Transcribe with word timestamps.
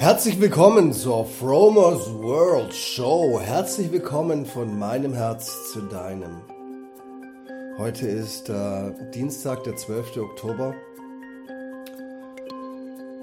Herzlich 0.00 0.40
willkommen 0.40 0.92
zur 0.92 1.24
Fromers 1.26 2.08
World 2.22 2.72
Show. 2.72 3.40
Herzlich 3.40 3.90
willkommen 3.90 4.46
von 4.46 4.78
meinem 4.78 5.12
Herz 5.12 5.72
zu 5.72 5.80
deinem. 5.80 6.40
Heute 7.78 8.06
ist 8.06 8.48
äh, 8.48 8.92
Dienstag, 9.12 9.64
der 9.64 9.74
12. 9.74 10.18
Oktober. 10.18 10.72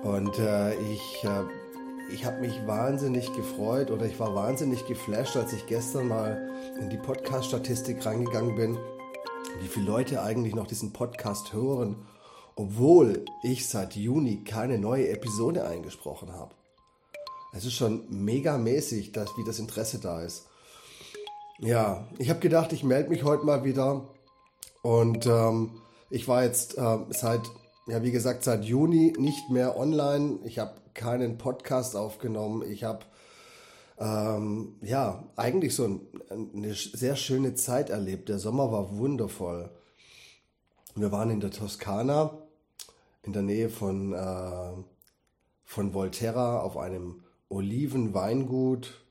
Und 0.03 0.37
äh, 0.37 0.73
ich, 0.91 1.23
äh, 1.23 1.43
ich 2.13 2.25
habe 2.25 2.41
mich 2.41 2.67
wahnsinnig 2.67 3.31
gefreut 3.31 3.89
oder 3.89 4.05
ich 4.05 4.19
war 4.19 4.35
wahnsinnig 4.35 4.85
geflasht, 4.85 5.37
als 5.37 5.53
ich 5.53 5.67
gestern 5.67 6.09
mal 6.09 6.51
in 6.77 6.89
die 6.89 6.97
Podcast-Statistik 6.97 8.05
reingegangen 8.05 8.53
bin, 8.57 8.77
wie 9.61 9.67
viele 9.69 9.85
Leute 9.85 10.21
eigentlich 10.21 10.53
noch 10.53 10.67
diesen 10.67 10.91
Podcast 10.91 11.53
hören, 11.53 12.05
obwohl 12.57 13.23
ich 13.43 13.65
seit 13.69 13.95
Juni 13.95 14.43
keine 14.43 14.77
neue 14.77 15.07
Episode 15.07 15.65
eingesprochen 15.65 16.33
habe. 16.33 16.51
Es 17.55 17.63
ist 17.63 17.73
schon 17.75 18.03
mega 18.09 18.57
mäßig, 18.57 19.13
dass, 19.13 19.37
wie 19.37 19.45
das 19.45 19.59
Interesse 19.59 19.99
da 19.99 20.21
ist. 20.21 20.47
Ja, 21.59 22.05
ich 22.17 22.29
habe 22.29 22.41
gedacht, 22.41 22.73
ich 22.73 22.83
melde 22.83 23.09
mich 23.09 23.23
heute 23.23 23.45
mal 23.45 23.63
wieder. 23.63 24.09
Und 24.81 25.25
ähm, 25.25 25.71
ich 26.09 26.27
war 26.27 26.43
jetzt 26.43 26.77
äh, 26.77 26.97
seit, 27.11 27.41
ja, 27.87 28.03
wie 28.03 28.11
gesagt, 28.11 28.43
seit 28.43 28.65
Juni 28.65 29.13
nicht 29.17 29.49
mehr 29.49 29.77
online. 29.77 30.39
Ich 30.43 30.59
habe 30.59 30.75
keinen 30.93 31.37
Podcast 31.37 31.95
aufgenommen. 31.95 32.69
Ich 32.69 32.83
habe 32.83 33.05
ähm, 33.99 34.75
ja 34.81 35.23
eigentlich 35.37 35.75
so 35.75 35.85
ein, 35.85 36.01
eine 36.53 36.73
sehr 36.73 37.15
schöne 37.15 37.55
Zeit 37.55 37.89
erlebt. 37.89 38.27
Der 38.27 38.37
Sommer 38.37 38.69
war 38.69 38.97
wundervoll. 38.97 39.69
Wir 40.93 41.13
waren 41.13 41.29
in 41.29 41.39
der 41.39 41.51
Toskana, 41.51 42.37
in 43.23 43.31
der 43.31 43.43
Nähe 43.43 43.69
von, 43.69 44.11
äh, 44.11 44.73
von 45.63 45.93
Volterra 45.93 46.59
auf 46.59 46.75
einem 46.75 47.24
Olivenweingut 47.49 49.01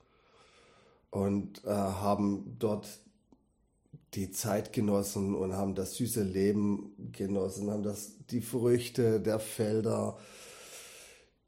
und 1.11 1.65
äh, 1.65 1.71
haben 1.71 2.57
dort 2.59 2.89
die 4.15 4.31
Zeit 4.31 4.73
genossen 4.73 5.35
und 5.35 5.55
haben 5.55 5.75
das 5.75 5.95
süße 5.95 6.23
Leben 6.23 7.11
genossen, 7.13 7.71
haben 7.71 7.83
das, 7.83 8.13
die 8.31 8.41
Früchte 8.41 9.21
der 9.21 9.41
Felder, 9.41 10.19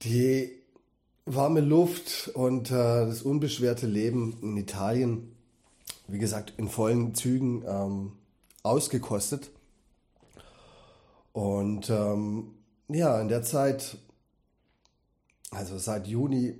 die 0.02 0.52
warme 1.24 1.60
Luft 1.60 2.28
und 2.34 2.70
äh, 2.70 2.74
das 2.74 3.22
unbeschwerte 3.22 3.86
Leben 3.86 4.38
in 4.42 4.56
Italien, 4.56 5.32
wie 6.08 6.18
gesagt, 6.18 6.54
in 6.56 6.68
vollen 6.68 7.14
Zügen 7.14 7.64
ähm, 7.66 8.12
ausgekostet. 8.62 9.50
Und 11.32 11.90
ähm, 11.90 12.54
ja, 12.88 13.20
in 13.20 13.28
der 13.28 13.42
Zeit, 13.42 13.98
also 15.50 15.78
seit 15.78 16.06
Juni 16.06 16.54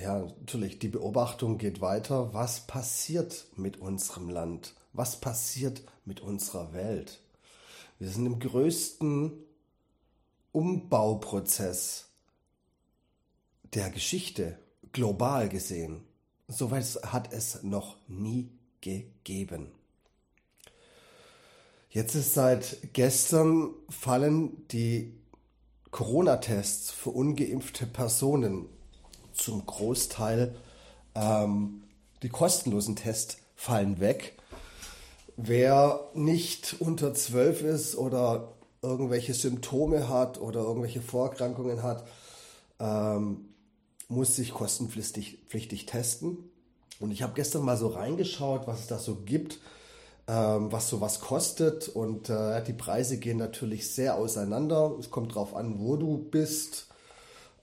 ja, 0.00 0.20
natürlich, 0.40 0.78
die 0.78 0.88
Beobachtung 0.88 1.58
geht 1.58 1.80
weiter. 1.80 2.32
Was 2.32 2.66
passiert 2.66 3.46
mit 3.56 3.78
unserem 3.78 4.28
Land? 4.28 4.74
Was 4.92 5.20
passiert 5.20 5.82
mit 6.04 6.20
unserer 6.20 6.72
Welt? 6.72 7.20
Wir 7.98 8.08
sind 8.08 8.26
im 8.26 8.38
größten 8.38 9.32
Umbauprozess 10.52 12.06
der 13.74 13.90
Geschichte, 13.90 14.58
global 14.92 15.48
gesehen. 15.48 16.04
Soweit 16.46 16.84
hat 17.04 17.32
es 17.32 17.62
noch 17.62 17.96
nie 18.06 18.50
gegeben. 18.80 19.72
Jetzt 21.90 22.14
ist 22.14 22.34
seit 22.34 22.92
gestern 22.92 23.74
fallen 23.88 24.66
die 24.68 25.14
Corona-Tests 25.90 26.90
für 26.90 27.10
ungeimpfte 27.10 27.86
Personen 27.86 28.68
zum 29.38 29.64
Großteil 29.64 30.54
ähm, 31.14 31.84
die 32.22 32.28
kostenlosen 32.28 32.96
Tests 32.96 33.38
fallen 33.54 34.00
weg. 34.00 34.36
Wer 35.36 36.00
nicht 36.14 36.76
unter 36.80 37.14
12 37.14 37.62
ist 37.62 37.96
oder 37.96 38.52
irgendwelche 38.82 39.34
Symptome 39.34 40.08
hat 40.08 40.40
oder 40.40 40.60
irgendwelche 40.60 41.00
Vorerkrankungen 41.00 41.82
hat, 41.82 42.06
ähm, 42.80 43.48
muss 44.08 44.36
sich 44.36 44.52
kostenpflichtig 44.52 45.38
pflichtig 45.48 45.86
testen. 45.86 46.38
Und 47.00 47.12
ich 47.12 47.22
habe 47.22 47.34
gestern 47.34 47.64
mal 47.64 47.76
so 47.76 47.88
reingeschaut, 47.88 48.66
was 48.66 48.80
es 48.80 48.86
da 48.88 48.98
so 48.98 49.16
gibt, 49.16 49.60
ähm, 50.26 50.72
was 50.72 50.88
sowas 50.88 51.20
kostet. 51.20 51.88
Und 51.88 52.30
äh, 52.30 52.62
die 52.64 52.72
Preise 52.72 53.18
gehen 53.18 53.38
natürlich 53.38 53.90
sehr 53.92 54.16
auseinander. 54.16 54.96
Es 54.98 55.10
kommt 55.10 55.32
darauf 55.32 55.54
an, 55.54 55.78
wo 55.78 55.96
du 55.96 56.18
bist 56.18 56.87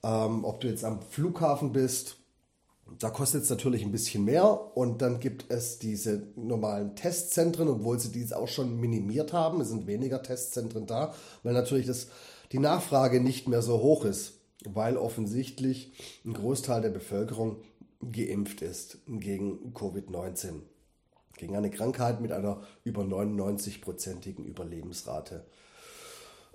ähm, 0.06 0.44
ob 0.44 0.60
du 0.60 0.68
jetzt 0.68 0.84
am 0.84 1.02
Flughafen 1.02 1.72
bist, 1.72 2.16
da 3.00 3.10
kostet 3.10 3.42
es 3.42 3.50
natürlich 3.50 3.82
ein 3.82 3.90
bisschen 3.90 4.24
mehr 4.24 4.76
und 4.76 5.02
dann 5.02 5.18
gibt 5.18 5.46
es 5.48 5.80
diese 5.80 6.28
normalen 6.36 6.94
Testzentren, 6.94 7.68
obwohl 7.68 7.98
sie 7.98 8.12
diese 8.12 8.38
auch 8.38 8.46
schon 8.46 8.78
minimiert 8.78 9.32
haben. 9.32 9.60
Es 9.60 9.68
sind 9.68 9.88
weniger 9.88 10.22
Testzentren 10.22 10.86
da, 10.86 11.12
weil 11.42 11.52
natürlich 11.52 11.86
das, 11.86 12.06
die 12.52 12.60
Nachfrage 12.60 13.20
nicht 13.20 13.48
mehr 13.48 13.62
so 13.62 13.80
hoch 13.80 14.04
ist, 14.04 14.34
weil 14.64 14.96
offensichtlich 14.96 15.92
ein 16.24 16.34
Großteil 16.34 16.80
der 16.80 16.90
Bevölkerung 16.90 17.56
geimpft 18.00 18.62
ist 18.62 18.98
gegen 19.08 19.72
Covid-19, 19.74 20.60
gegen 21.36 21.56
eine 21.56 21.70
Krankheit 21.70 22.20
mit 22.20 22.30
einer 22.30 22.62
über 22.84 23.02
99-prozentigen 23.02 24.44
Überlebensrate. 24.44 25.44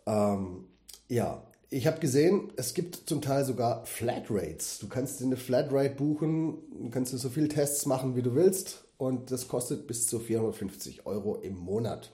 Ähm, 0.06 0.66
ja, 1.10 1.44
ich 1.74 1.88
habe 1.88 2.00
gesehen, 2.02 2.52
es 2.58 2.74
gibt 2.74 3.08
zum 3.08 3.22
Teil 3.22 3.46
sogar 3.46 3.86
Flatrates. 3.86 4.80
Du 4.80 4.90
kannst 4.90 5.22
dir 5.22 5.26
eine 5.26 5.38
Flatrate 5.38 5.96
buchen, 5.96 6.58
du 6.78 6.90
kannst 6.90 7.14
dir 7.14 7.18
so 7.18 7.30
viele 7.30 7.48
Tests 7.48 7.86
machen, 7.86 8.18
wie 8.18 8.22
du 8.22 8.36
willst 8.36 8.84
und 8.98 9.32
das 9.32 9.48
kostet 9.48 9.88
bis 9.88 10.06
zu 10.06 10.20
450 10.20 11.06
Euro 11.06 11.38
im 11.38 11.58
Monat. 11.58 12.12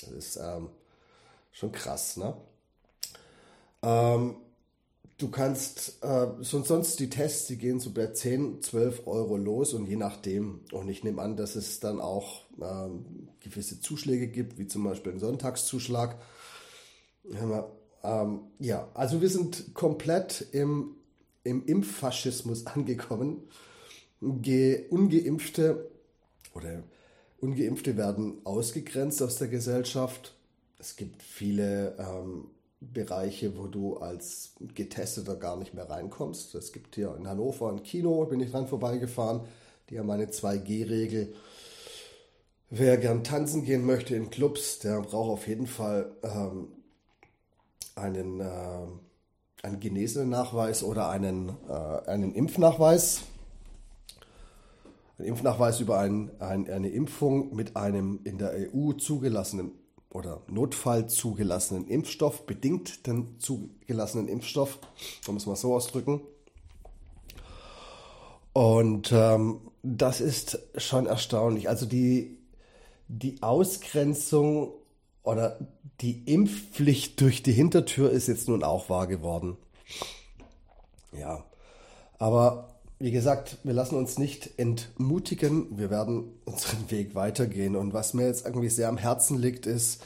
Das 0.00 0.10
ist 0.12 0.36
ähm, 0.36 0.70
schon 1.52 1.72
krass, 1.72 2.16
ne? 2.16 2.34
Ähm, 3.82 4.36
du 5.18 5.30
kannst, 5.30 6.02
äh, 6.02 6.28
sonst, 6.40 6.68
sonst 6.68 7.00
die 7.00 7.10
Tests, 7.10 7.46
die 7.48 7.58
gehen 7.58 7.80
so 7.80 7.90
bei 7.90 8.06
10, 8.06 8.62
12 8.62 9.06
Euro 9.06 9.36
los 9.36 9.74
und 9.74 9.86
je 9.86 9.96
nachdem. 9.96 10.60
Und 10.72 10.88
ich 10.88 11.04
nehme 11.04 11.20
an, 11.20 11.36
dass 11.36 11.54
es 11.54 11.80
dann 11.80 12.00
auch 12.00 12.40
ähm, 12.58 13.28
gewisse 13.40 13.78
Zuschläge 13.78 14.28
gibt, 14.28 14.58
wie 14.58 14.66
zum 14.66 14.84
Beispiel 14.84 15.12
einen 15.12 15.20
Sonntagszuschlag. 15.20 16.16
Wir 17.24 17.70
ähm, 18.04 18.40
ja, 18.58 18.88
also 18.94 19.20
wir 19.20 19.30
sind 19.30 19.74
komplett 19.74 20.46
im, 20.52 20.96
im 21.42 21.64
Impffaschismus 21.64 22.66
angekommen. 22.68 23.42
Ge 24.20 24.86
Ungeimpfte 24.90 25.90
oder 26.54 26.82
Ungeimpfte 27.40 27.96
werden 27.96 28.38
ausgegrenzt 28.44 29.22
aus 29.22 29.36
der 29.36 29.48
Gesellschaft. 29.48 30.34
Es 30.78 30.96
gibt 30.96 31.22
viele 31.22 31.96
ähm, 31.98 32.46
Bereiche, 32.80 33.56
wo 33.56 33.66
du 33.66 33.96
als 33.96 34.52
Getesteter 34.74 35.36
gar 35.36 35.56
nicht 35.56 35.74
mehr 35.74 35.88
reinkommst. 35.88 36.54
Es 36.54 36.72
gibt 36.72 36.94
hier 36.94 37.14
in 37.16 37.28
Hannover 37.28 37.70
ein 37.70 37.82
Kino, 37.82 38.24
bin 38.26 38.40
ich 38.40 38.50
dran 38.50 38.68
vorbeigefahren. 38.68 39.42
Die 39.90 39.98
haben 39.98 40.10
eine 40.10 40.26
2G-Regel. 40.26 41.34
Wer 42.70 42.96
gern 42.96 43.24
tanzen 43.24 43.64
gehen 43.64 43.84
möchte 43.84 44.16
in 44.16 44.30
Clubs, 44.30 44.78
der 44.78 45.00
braucht 45.00 45.30
auf 45.30 45.46
jeden 45.46 45.66
Fall 45.66 46.10
ähm, 46.22 46.68
einen, 47.94 48.40
äh, 48.40 48.86
einen 49.62 49.80
Genesenen-Nachweis 49.80 50.82
oder 50.82 51.08
einen, 51.08 51.50
äh, 51.68 51.72
einen 52.08 52.34
Impfnachweis. 52.34 53.22
Ein 55.18 55.26
Impfnachweis 55.26 55.80
über 55.80 55.98
ein, 55.98 56.30
ein, 56.40 56.68
eine 56.68 56.88
Impfung 56.88 57.54
mit 57.54 57.76
einem 57.76 58.20
in 58.24 58.38
der 58.38 58.52
EU 58.74 58.92
zugelassenen 58.92 59.72
oder 60.10 60.42
Notfall 60.46 61.08
zugelassenen 61.08 61.88
Impfstoff, 61.88 62.46
bedingt 62.46 63.06
den 63.06 63.40
zugelassenen 63.40 64.28
Impfstoff, 64.28 64.78
da 65.26 65.32
muss 65.32 65.46
man 65.46 65.56
so 65.56 65.74
ausdrücken. 65.74 66.20
Und 68.52 69.10
ähm, 69.12 69.60
das 69.82 70.20
ist 70.20 70.60
schon 70.76 71.06
erstaunlich. 71.06 71.68
Also 71.68 71.86
die, 71.86 72.38
die 73.08 73.42
Ausgrenzung 73.42 74.72
oder 75.24 75.58
die 76.00 76.22
Impfpflicht 76.24 77.20
durch 77.20 77.42
die 77.42 77.52
Hintertür 77.52 78.10
ist 78.10 78.28
jetzt 78.28 78.48
nun 78.48 78.62
auch 78.62 78.88
wahr 78.88 79.06
geworden. 79.06 79.56
Ja, 81.12 81.44
aber 82.18 82.74
wie 82.98 83.10
gesagt, 83.10 83.58
wir 83.64 83.72
lassen 83.72 83.96
uns 83.96 84.18
nicht 84.18 84.58
entmutigen. 84.58 85.78
Wir 85.78 85.90
werden 85.90 86.32
unseren 86.44 86.78
Weg 86.90 87.14
weitergehen. 87.14 87.76
Und 87.76 87.92
was 87.92 88.14
mir 88.14 88.26
jetzt 88.26 88.46
irgendwie 88.46 88.68
sehr 88.68 88.88
am 88.88 88.98
Herzen 88.98 89.38
liegt, 89.38 89.66
ist, 89.66 90.02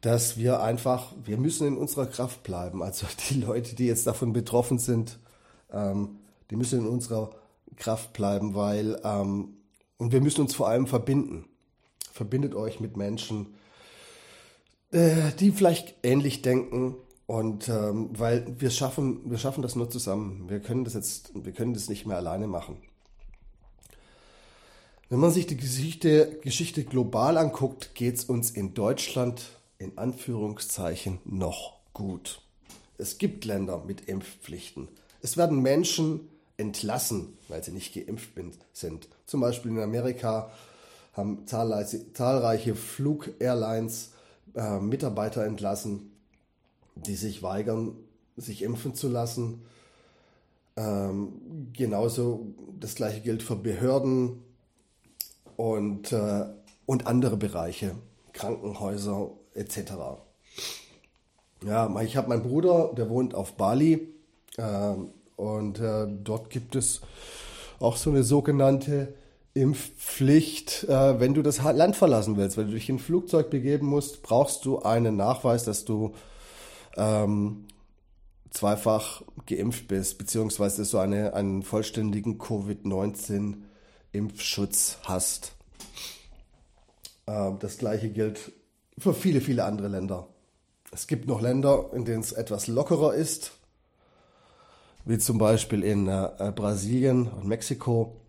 dass 0.00 0.36
wir 0.36 0.62
einfach, 0.62 1.12
wir 1.24 1.38
müssen 1.38 1.66
in 1.66 1.76
unserer 1.76 2.06
Kraft 2.06 2.42
bleiben. 2.42 2.82
Also 2.82 3.06
die 3.30 3.40
Leute, 3.40 3.74
die 3.74 3.86
jetzt 3.86 4.06
davon 4.06 4.32
betroffen 4.32 4.78
sind, 4.78 5.18
ähm, 5.72 6.18
die 6.50 6.56
müssen 6.56 6.80
in 6.80 6.86
unserer 6.86 7.30
Kraft 7.76 8.12
bleiben, 8.12 8.54
weil, 8.54 9.00
ähm, 9.04 9.56
und 9.96 10.12
wir 10.12 10.20
müssen 10.20 10.42
uns 10.42 10.54
vor 10.54 10.68
allem 10.68 10.86
verbinden. 10.86 11.46
Verbindet 12.12 12.54
euch 12.54 12.80
mit 12.80 12.96
Menschen, 12.96 13.54
äh, 14.92 15.32
die 15.38 15.50
vielleicht 15.50 15.94
ähnlich 16.02 16.42
denken 16.42 16.96
Und 17.26 17.68
ähm, 17.68 18.10
weil 18.12 18.46
wir 18.58 18.70
schaffen, 18.70 19.30
wir 19.30 19.38
schaffen 19.38 19.62
das 19.62 19.74
nur 19.74 19.88
zusammen. 19.88 20.50
Wir 20.50 20.60
können 20.60 20.84
das 20.84 20.94
jetzt, 20.94 21.32
wir 21.34 21.52
können 21.52 21.72
das 21.72 21.88
nicht 21.88 22.04
mehr 22.04 22.18
alleine 22.18 22.46
machen. 22.46 22.76
Wenn 25.08 25.18
man 25.18 25.30
sich 25.30 25.46
die 25.46 25.56
Geschichte, 25.56 26.38
Geschichte 26.42 26.84
global 26.84 27.38
anguckt, 27.38 27.94
geht 27.94 28.16
es 28.16 28.24
uns 28.24 28.50
in 28.50 28.74
Deutschland 28.74 29.42
in 29.78 29.96
Anführungszeichen 29.98 31.20
noch 31.24 31.78
gut. 31.92 32.42
Es 32.98 33.18
gibt 33.18 33.44
Länder 33.44 33.82
mit 33.86 34.08
Impfpflichten. 34.08 34.88
Es 35.22 35.36
werden 35.36 35.60
Menschen 35.60 36.28
entlassen, 36.56 37.36
weil 37.48 37.64
sie 37.64 37.72
nicht 37.72 37.94
geimpft 37.94 38.30
sind. 38.72 39.08
Zum 39.26 39.40
Beispiel 39.40 39.70
in 39.70 39.80
Amerika 39.80 40.50
haben 41.14 41.46
zahlreiche, 41.46 42.12
zahlreiche 42.12 42.74
Flug-Airlines 42.74 44.11
äh, 44.54 44.78
Mitarbeiter 44.78 45.44
entlassen, 45.44 46.12
die 46.94 47.16
sich 47.16 47.42
weigern, 47.42 47.96
sich 48.36 48.62
impfen 48.62 48.94
zu 48.94 49.08
lassen. 49.08 49.62
Ähm, 50.76 51.70
genauso 51.72 52.46
das 52.78 52.94
gleiche 52.94 53.20
gilt 53.20 53.42
für 53.42 53.56
Behörden, 53.56 54.42
und, 55.56 56.12
äh, 56.12 56.44
und 56.86 57.06
andere 57.06 57.36
Bereiche, 57.36 57.94
Krankenhäuser 58.32 59.30
etc. 59.54 59.92
Ja, 61.64 62.00
ich 62.00 62.16
habe 62.16 62.28
meinen 62.28 62.42
Bruder, 62.42 62.92
der 62.96 63.08
wohnt 63.08 63.34
auf 63.34 63.52
Bali 63.52 64.08
äh, 64.56 64.94
und 65.36 65.80
äh, 65.80 66.06
dort 66.08 66.50
gibt 66.50 66.74
es 66.74 67.00
auch 67.78 67.96
so 67.96 68.10
eine 68.10 68.24
sogenannte 68.24 69.14
Impfpflicht, 69.54 70.84
äh, 70.84 71.20
wenn 71.20 71.34
du 71.34 71.42
das 71.42 71.62
Land 71.62 71.96
verlassen 71.96 72.36
willst. 72.36 72.56
Wenn 72.56 72.68
du 72.68 72.72
dich 72.72 72.88
in 72.88 72.96
ein 72.96 72.98
Flugzeug 72.98 73.50
begeben 73.50 73.86
musst, 73.86 74.22
brauchst 74.22 74.64
du 74.64 74.80
einen 74.80 75.16
Nachweis, 75.16 75.64
dass 75.64 75.84
du 75.84 76.14
ähm, 76.96 77.66
zweifach 78.50 79.22
geimpft 79.46 79.88
bist, 79.88 80.18
beziehungsweise 80.18 80.84
so 80.84 80.98
eine, 80.98 81.34
einen 81.34 81.62
vollständigen 81.62 82.38
Covid-19 82.38 83.56
Impfschutz 84.12 84.98
hast. 85.04 85.52
Ähm, 87.26 87.58
das 87.60 87.78
gleiche 87.78 88.10
gilt 88.10 88.52
für 88.98 89.14
viele, 89.14 89.40
viele 89.40 89.64
andere 89.64 89.88
Länder. 89.88 90.28
Es 90.92 91.06
gibt 91.06 91.26
noch 91.26 91.40
Länder, 91.40 91.90
in 91.94 92.04
denen 92.04 92.20
es 92.20 92.32
etwas 92.32 92.66
lockerer 92.66 93.14
ist, 93.14 93.52
wie 95.04 95.18
zum 95.18 95.38
Beispiel 95.38 95.82
in 95.82 96.06
äh, 96.06 96.52
Brasilien 96.54 97.28
und 97.28 97.46
Mexiko. 97.46 98.21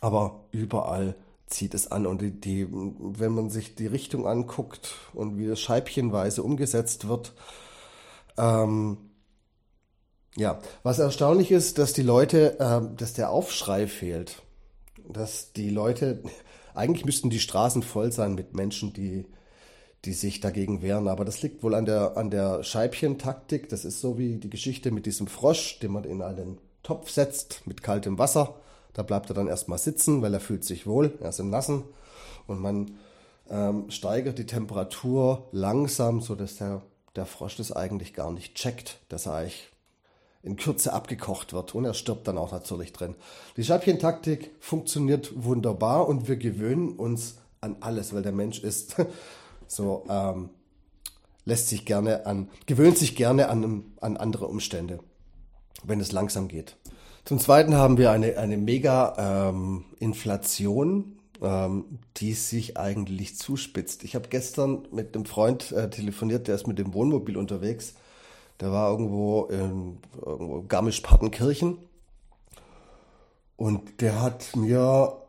Aber 0.00 0.44
überall 0.52 1.14
zieht 1.46 1.74
es 1.74 1.90
an 1.90 2.06
und 2.06 2.20
die, 2.20 2.30
die, 2.30 2.66
wenn 2.70 3.32
man 3.32 3.50
sich 3.50 3.74
die 3.74 3.86
Richtung 3.86 4.26
anguckt 4.26 4.94
und 5.14 5.38
wie 5.38 5.46
es 5.46 5.60
scheibchenweise 5.60 6.42
umgesetzt 6.42 7.08
wird, 7.08 7.32
ähm, 8.36 8.98
ja, 10.36 10.60
was 10.82 10.98
erstaunlich 10.98 11.50
ist, 11.50 11.78
dass 11.78 11.94
die 11.94 12.02
Leute, 12.02 12.60
äh, 12.60 12.96
dass 12.96 13.14
der 13.14 13.30
Aufschrei 13.30 13.86
fehlt 13.86 14.42
dass 15.08 15.52
die 15.52 15.70
Leute, 15.70 16.22
eigentlich 16.74 17.04
müssten 17.04 17.30
die 17.30 17.40
Straßen 17.40 17.82
voll 17.82 18.12
sein 18.12 18.34
mit 18.34 18.54
Menschen, 18.54 18.92
die, 18.92 19.26
die 20.04 20.12
sich 20.12 20.40
dagegen 20.40 20.82
wehren. 20.82 21.08
Aber 21.08 21.24
das 21.24 21.42
liegt 21.42 21.62
wohl 21.62 21.74
an 21.74 21.86
der, 21.86 22.16
an 22.16 22.30
der 22.30 22.62
Scheibchentaktik. 22.62 23.68
Das 23.68 23.84
ist 23.84 24.00
so 24.00 24.18
wie 24.18 24.36
die 24.36 24.50
Geschichte 24.50 24.90
mit 24.90 25.06
diesem 25.06 25.26
Frosch, 25.26 25.78
den 25.80 25.92
man 25.92 26.04
in 26.04 26.22
einen 26.22 26.58
Topf 26.82 27.10
setzt 27.10 27.66
mit 27.66 27.82
kaltem 27.82 28.18
Wasser. 28.18 28.60
Da 28.98 29.04
bleibt 29.04 29.30
er 29.30 29.34
dann 29.34 29.46
erstmal 29.46 29.78
sitzen, 29.78 30.22
weil 30.22 30.34
er 30.34 30.40
fühlt 30.40 30.64
sich 30.64 30.84
wohl, 30.84 31.16
er 31.20 31.28
ist 31.28 31.38
im 31.38 31.50
Nassen. 31.50 31.84
Und 32.48 32.60
man 32.60 32.98
ähm, 33.48 33.88
steigert 33.92 34.38
die 34.38 34.46
Temperatur 34.46 35.46
langsam, 35.52 36.20
sodass 36.20 36.56
der, 36.56 36.82
der 37.14 37.24
Frosch 37.24 37.54
das 37.54 37.70
eigentlich 37.70 38.12
gar 38.12 38.32
nicht 38.32 38.56
checkt, 38.56 38.98
dass 39.08 39.26
er 39.26 39.34
eigentlich 39.34 39.68
in 40.42 40.56
Kürze 40.56 40.92
abgekocht 40.92 41.52
wird 41.52 41.76
und 41.76 41.84
er 41.84 41.94
stirbt 41.94 42.26
dann 42.26 42.38
auch 42.38 42.50
natürlich 42.50 42.92
drin. 42.92 43.14
Die 43.56 43.62
Scheibchentaktik 43.62 44.50
funktioniert 44.58 45.30
wunderbar 45.44 46.08
und 46.08 46.26
wir 46.26 46.36
gewöhnen 46.36 46.96
uns 46.96 47.36
an 47.60 47.76
alles, 47.78 48.12
weil 48.12 48.22
der 48.22 48.32
Mensch 48.32 48.58
ist 48.64 48.96
so, 49.68 50.06
ähm, 50.08 50.50
lässt 51.44 51.68
sich 51.68 51.86
gerne 51.86 52.26
an, 52.26 52.50
gewöhnt 52.66 52.98
sich 52.98 53.14
gerne 53.14 53.48
an, 53.48 53.84
an 54.00 54.16
andere 54.16 54.48
Umstände, 54.48 54.98
wenn 55.84 56.00
es 56.00 56.10
langsam 56.10 56.48
geht. 56.48 56.76
Zum 57.28 57.38
Zweiten 57.38 57.74
haben 57.74 57.98
wir 57.98 58.10
eine, 58.10 58.38
eine 58.38 58.56
mega 58.56 59.52
ähm, 59.52 59.84
ähm, 61.42 61.84
die 62.16 62.32
sich 62.32 62.78
eigentlich 62.78 63.36
zuspitzt. 63.36 64.02
Ich 64.02 64.14
habe 64.14 64.28
gestern 64.30 64.88
mit 64.92 65.14
einem 65.14 65.26
Freund 65.26 65.70
äh, 65.72 65.90
telefoniert, 65.90 66.48
der 66.48 66.54
ist 66.54 66.66
mit 66.66 66.78
dem 66.78 66.94
Wohnmobil 66.94 67.36
unterwegs 67.36 67.92
der 68.60 68.72
war 68.72 68.90
irgendwo 68.90 69.44
in 69.44 69.98
Garmisch-Partenkirchen. 70.68 71.76
Und 73.56 74.00
der 74.00 74.22
hat 74.22 74.56
mir 74.56 75.22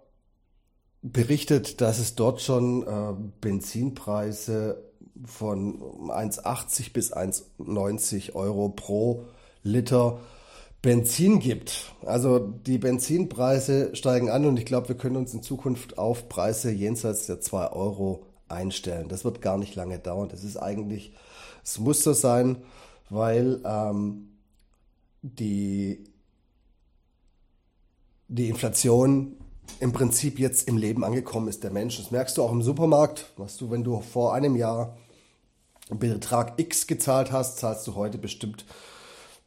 berichtet, 1.02 1.82
dass 1.82 2.00
es 2.00 2.16
dort 2.16 2.40
schon 2.42 2.88
äh, 2.88 3.14
Benzinpreise 3.42 4.86
von 5.26 5.82
1,80 5.82 6.94
bis 6.94 7.14
1,90 7.14 8.36
Euro 8.36 8.70
pro 8.70 9.26
Liter 9.64 10.22
Benzin 10.82 11.40
gibt. 11.40 11.94
Also 12.06 12.40
die 12.40 12.78
Benzinpreise 12.78 13.96
steigen 13.96 14.30
an 14.30 14.46
und 14.46 14.58
ich 14.58 14.66
glaube, 14.66 14.90
wir 14.90 14.98
können 14.98 15.18
uns 15.18 15.34
in 15.34 15.44
Zukunft 15.44 15.98
auf 15.98 16.30
Preise 16.30 16.72
jenseits 16.72 17.26
der 17.26 17.42
2 17.42 17.72
Euro 17.72 18.26
einstellen. 18.48 19.10
Das 19.10 19.26
wird 19.26 19.42
gar 19.42 19.58
nicht 19.58 19.76
lange 19.76 20.00
dauern. 20.00 20.30
Das 20.30 20.44
ist 20.44 20.58
eigentlich, 20.58 21.14
es 21.64 21.80
muss 21.80 22.04
so 22.04 22.14
sein, 22.14 22.58
weil 23.10 23.62
ähm, 23.66 24.30
die, 25.22 26.06
die 28.28 28.50
Inflation 28.50 29.36
im 29.80 29.92
Prinzip 29.92 30.40
jetzt 30.40 30.68
im 30.68 30.78
Leben 30.78 31.04
angekommen 31.04 31.48
ist 31.48 31.64
der 31.64 31.72
Menschen. 31.72 32.04
Das 32.04 32.12
merkst 32.12 32.38
du 32.38 32.44
auch 32.44 32.52
im 32.52 32.62
Supermarkt, 32.62 33.32
was 33.38 33.58
du, 33.58 33.70
wenn 33.70 33.84
du 33.84 34.00
vor 34.02 34.34
einem 34.34 34.56
Jahr 34.56 34.98
Betrag 35.90 36.60
X 36.60 36.88
gezahlt 36.88 37.32
hast, 37.32 37.58
zahlst 37.60 37.88
du 37.88 37.96
heute 37.96 38.18
bestimmt 38.18 38.66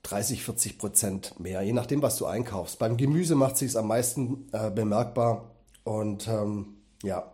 30, 0.03 0.43
40 0.43 0.79
Prozent 0.79 1.41
mehr, 1.41 1.63
je 1.63 1.73
nachdem, 1.73 2.03
was 2.03 2.17
du 2.17 2.27
einkaufst. 2.27 2.79
Beim 2.79 2.97
Gemüse 2.97 3.35
macht 3.35 3.57
sich 3.57 3.77
am 3.77 3.89
meisten 3.89 4.49
äh, 4.53 4.71
bemerkbar 4.71 5.51
und 5.85 6.27
ähm, 6.29 6.77
ja, 7.03 7.33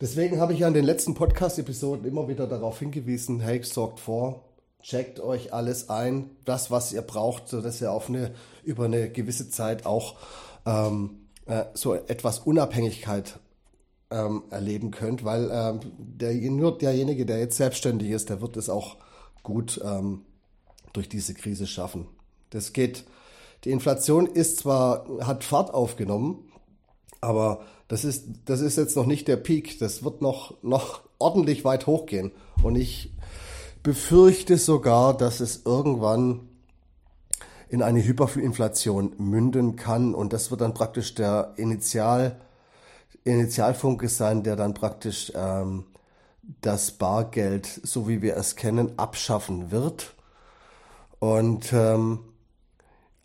deswegen 0.00 0.40
habe 0.40 0.52
ich 0.52 0.60
ja 0.60 0.68
in 0.68 0.74
den 0.74 0.84
letzten 0.84 1.14
Podcast-Episoden 1.14 2.06
immer 2.06 2.28
wieder 2.28 2.46
darauf 2.46 2.78
hingewiesen, 2.78 3.40
hey, 3.40 3.62
sorgt 3.62 4.00
vor, 4.00 4.44
checkt 4.82 5.20
euch 5.20 5.52
alles 5.52 5.90
ein, 5.90 6.30
das, 6.44 6.70
was 6.70 6.92
ihr 6.92 7.02
braucht, 7.02 7.48
sodass 7.48 7.80
ihr 7.80 7.92
auf 7.92 8.08
eine, 8.08 8.32
über 8.62 8.86
eine 8.86 9.10
gewisse 9.10 9.50
Zeit 9.50 9.84
auch 9.86 10.16
ähm, 10.66 11.26
äh, 11.46 11.64
so 11.74 11.94
etwas 11.94 12.40
Unabhängigkeit 12.40 13.38
ähm, 14.10 14.44
erleben 14.50 14.90
könnt, 14.90 15.24
weil 15.24 15.50
ähm, 15.52 15.80
der, 15.98 16.32
nur 16.50 16.78
derjenige, 16.78 17.26
der 17.26 17.38
jetzt 17.38 17.56
selbstständig 17.56 18.10
ist, 18.10 18.30
der 18.30 18.40
wird 18.40 18.56
es 18.56 18.70
auch 18.70 18.96
gut 19.42 19.80
ähm, 19.84 20.22
durch 20.92 21.08
diese 21.08 21.34
Krise 21.34 21.66
schaffen. 21.66 22.06
Das 22.50 22.72
geht, 22.72 23.04
die 23.64 23.70
Inflation 23.70 24.26
ist 24.26 24.58
zwar, 24.58 25.06
hat 25.20 25.44
Fahrt 25.44 25.72
aufgenommen, 25.74 26.50
aber 27.20 27.64
das 27.88 28.04
ist, 28.04 28.26
das 28.44 28.60
ist 28.60 28.76
jetzt 28.76 28.96
noch 28.96 29.06
nicht 29.06 29.28
der 29.28 29.36
Peak. 29.36 29.78
Das 29.78 30.04
wird 30.04 30.22
noch, 30.22 30.62
noch 30.62 31.02
ordentlich 31.18 31.64
weit 31.64 31.86
hochgehen. 31.86 32.32
Und 32.62 32.76
ich 32.76 33.14
befürchte 33.82 34.58
sogar, 34.58 35.16
dass 35.16 35.40
es 35.40 35.62
irgendwann 35.64 36.48
in 37.68 37.82
eine 37.82 38.02
Hyperinflation 38.04 39.14
münden 39.18 39.76
kann 39.76 40.14
und 40.14 40.32
das 40.32 40.50
wird 40.50 40.62
dann 40.62 40.74
praktisch 40.74 41.14
der 41.14 41.52
Initial, 41.56 42.40
Initialfunke 43.24 44.08
sein, 44.08 44.42
der 44.42 44.56
dann 44.56 44.72
praktisch 44.72 45.32
ähm, 45.34 45.84
das 46.62 46.92
Bargeld, 46.92 47.66
so 47.66 48.08
wie 48.08 48.22
wir 48.22 48.36
es 48.36 48.56
kennen, 48.56 48.98
abschaffen 48.98 49.70
wird. 49.70 50.14
Und 51.18 51.72
ähm, 51.72 52.20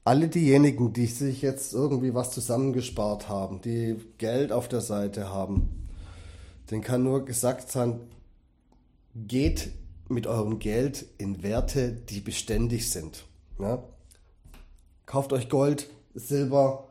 alle 0.04 0.28
diejenigen, 0.28 0.94
die 0.94 1.06
sich 1.06 1.42
jetzt 1.42 1.74
irgendwie 1.74 2.14
was 2.14 2.32
zusammengespart 2.32 3.30
haben, 3.30 3.62
die 3.62 3.98
Geld 4.18 4.52
auf 4.52 4.68
der 4.68 4.82
Seite 4.82 5.30
haben, 5.30 5.88
denen 6.70 6.82
kann 6.82 7.04
nur 7.04 7.26
gesagt 7.26 7.70
sein, 7.72 8.00
geht 9.16 9.72
mit 10.10 10.28
eurem 10.28 10.60
Geld 10.60 11.06
in 11.18 11.44
Werte, 11.44 11.92
die 11.92 12.20
beständig 12.20 12.90
sind. 12.90 13.26
Ja? 13.60 13.84
Kauft 15.06 15.34
euch 15.34 15.50
Gold, 15.50 15.90
Silber, 16.16 16.88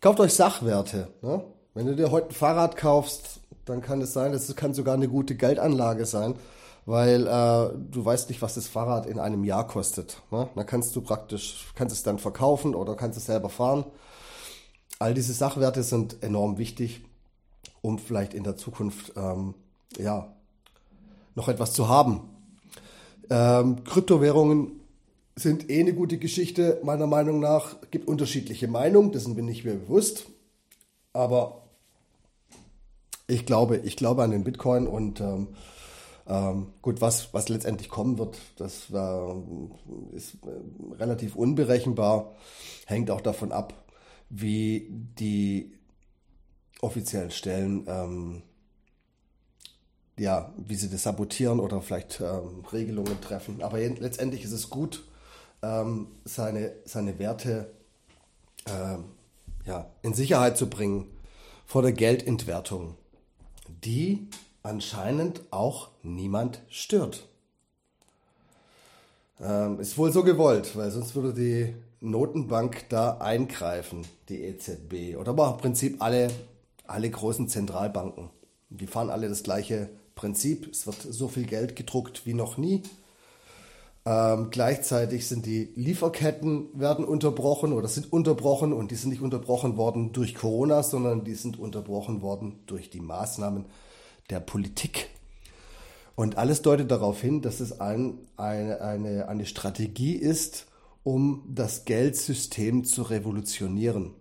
kauft 0.00 0.20
euch 0.20 0.34
Sachwerte. 0.34 1.08
Ne? 1.22 1.42
Wenn 1.74 1.86
du 1.86 1.96
dir 1.96 2.10
heute 2.10 2.28
ein 2.28 2.34
Fahrrad 2.34 2.76
kaufst, 2.76 3.40
dann 3.64 3.80
kann 3.80 4.00
es 4.00 4.12
sein, 4.12 4.32
das 4.32 4.54
kann 4.56 4.74
sogar 4.74 4.94
eine 4.94 5.08
gute 5.08 5.34
Geldanlage 5.34 6.06
sein, 6.06 6.34
weil 6.88 7.26
äh, 7.26 7.78
du 7.90 8.02
weißt 8.02 8.30
nicht, 8.30 8.40
was 8.40 8.54
das 8.54 8.66
Fahrrad 8.66 9.04
in 9.04 9.18
einem 9.18 9.44
Jahr 9.44 9.66
kostet. 9.66 10.22
Ne? 10.30 10.48
Dann 10.54 10.64
kannst 10.64 10.96
du 10.96 11.02
praktisch, 11.02 11.66
kannst 11.74 11.94
es 11.94 12.02
dann 12.02 12.18
verkaufen 12.18 12.74
oder 12.74 12.96
kannst 12.96 13.18
es 13.18 13.26
selber 13.26 13.50
fahren. 13.50 13.84
All 14.98 15.12
diese 15.12 15.34
Sachwerte 15.34 15.82
sind 15.82 16.22
enorm 16.22 16.56
wichtig, 16.56 17.02
um 17.82 17.98
vielleicht 17.98 18.32
in 18.32 18.42
der 18.42 18.56
Zukunft 18.56 19.12
ähm, 19.16 19.52
ja, 19.98 20.32
noch 21.34 21.48
etwas 21.48 21.74
zu 21.74 21.90
haben. 21.90 22.22
Ähm, 23.28 23.84
Kryptowährungen 23.84 24.80
sind 25.36 25.68
eh 25.68 25.80
eine 25.80 25.92
gute 25.92 26.16
Geschichte, 26.16 26.80
meiner 26.82 27.06
Meinung 27.06 27.38
nach. 27.38 27.76
Es 27.82 27.90
Gibt 27.90 28.08
unterschiedliche 28.08 28.66
Meinungen, 28.66 29.12
dessen 29.12 29.34
bin 29.34 29.46
ich 29.46 29.62
mir 29.62 29.74
bewusst. 29.74 30.24
Aber 31.12 31.64
ich 33.26 33.44
glaube, 33.44 33.76
ich 33.76 33.96
glaube 33.96 34.22
an 34.22 34.30
den 34.30 34.42
Bitcoin 34.42 34.86
und 34.86 35.20
ähm, 35.20 35.48
ähm, 36.28 36.72
gut, 36.82 37.00
was, 37.00 37.32
was 37.32 37.48
letztendlich 37.48 37.88
kommen 37.88 38.18
wird, 38.18 38.38
das 38.56 38.90
äh, 38.92 40.16
ist 40.16 40.34
äh, 40.44 40.94
relativ 40.96 41.36
unberechenbar, 41.36 42.34
hängt 42.86 43.10
auch 43.10 43.20
davon 43.20 43.50
ab, 43.50 43.74
wie 44.28 44.88
die 44.90 45.72
offiziellen 46.80 47.30
Stellen 47.30 47.86
ähm, 47.88 48.42
ja, 50.18 50.52
wie 50.56 50.74
sie 50.74 50.90
das 50.90 51.04
sabotieren 51.04 51.60
oder 51.60 51.80
vielleicht 51.80 52.20
ähm, 52.20 52.64
Regelungen 52.72 53.20
treffen. 53.20 53.62
Aber 53.62 53.78
letztendlich 53.78 54.44
ist 54.44 54.52
es 54.52 54.68
gut, 54.68 55.04
ähm, 55.62 56.08
seine, 56.24 56.72
seine 56.84 57.18
Werte 57.18 57.70
ähm, 58.66 59.04
ja, 59.64 59.90
in 60.02 60.14
Sicherheit 60.14 60.56
zu 60.56 60.68
bringen 60.68 61.06
vor 61.66 61.82
der 61.82 61.92
Geldentwertung, 61.92 62.96
die 63.84 64.28
anscheinend 64.68 65.42
auch 65.50 65.88
niemand 66.02 66.60
stört. 66.68 67.26
Ähm, 69.40 69.80
ist 69.80 69.96
wohl 69.98 70.12
so 70.12 70.22
gewollt, 70.22 70.76
weil 70.76 70.90
sonst 70.90 71.14
würde 71.14 71.32
die 71.32 71.74
Notenbank 72.00 72.88
da 72.88 73.18
eingreifen, 73.18 74.06
die 74.28 74.42
EZB. 74.42 75.16
Oder 75.16 75.30
aber 75.30 75.52
im 75.52 75.56
Prinzip 75.58 76.02
alle, 76.02 76.28
alle 76.86 77.10
großen 77.10 77.48
Zentralbanken. 77.48 78.30
Die 78.68 78.86
fahren 78.86 79.10
alle 79.10 79.28
das 79.28 79.42
gleiche 79.42 79.88
Prinzip. 80.14 80.68
Es 80.70 80.86
wird 80.86 81.00
so 81.00 81.28
viel 81.28 81.44
Geld 81.44 81.76
gedruckt 81.76 82.26
wie 82.26 82.34
noch 82.34 82.58
nie. 82.58 82.82
Ähm, 84.04 84.48
gleichzeitig 84.50 85.26
sind 85.28 85.46
die 85.46 85.70
Lieferketten 85.76 86.68
werden 86.78 87.04
unterbrochen 87.04 87.72
oder 87.72 87.88
sind 87.88 88.12
unterbrochen 88.12 88.72
und 88.72 88.90
die 88.90 88.96
sind 88.96 89.10
nicht 89.10 89.22
unterbrochen 89.22 89.76
worden 89.76 90.12
durch 90.12 90.34
Corona, 90.34 90.82
sondern 90.82 91.24
die 91.24 91.34
sind 91.34 91.58
unterbrochen 91.58 92.22
worden 92.22 92.60
durch 92.66 92.90
die 92.90 93.00
Maßnahmen 93.00 93.66
der 94.30 94.40
Politik. 94.40 95.08
Und 96.14 96.36
alles 96.36 96.62
deutet 96.62 96.90
darauf 96.90 97.20
hin, 97.20 97.42
dass 97.42 97.60
es 97.60 97.80
ein, 97.80 98.18
eine, 98.36 98.80
eine, 98.80 99.28
eine 99.28 99.46
Strategie 99.46 100.14
ist, 100.14 100.66
um 101.04 101.44
das 101.48 101.84
Geldsystem 101.84 102.84
zu 102.84 103.02
revolutionieren. 103.02 104.14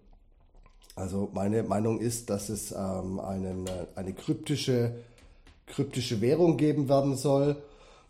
Also 0.95 1.29
meine 1.33 1.63
Meinung 1.63 1.99
ist, 1.99 2.29
dass 2.29 2.49
es 2.49 2.71
ähm, 2.71 3.19
einen, 3.19 3.65
eine 3.95 4.13
kryptische 4.13 4.95
kryptische 5.67 6.21
Währung 6.21 6.57
geben 6.57 6.89
werden 6.89 7.15
soll. 7.15 7.61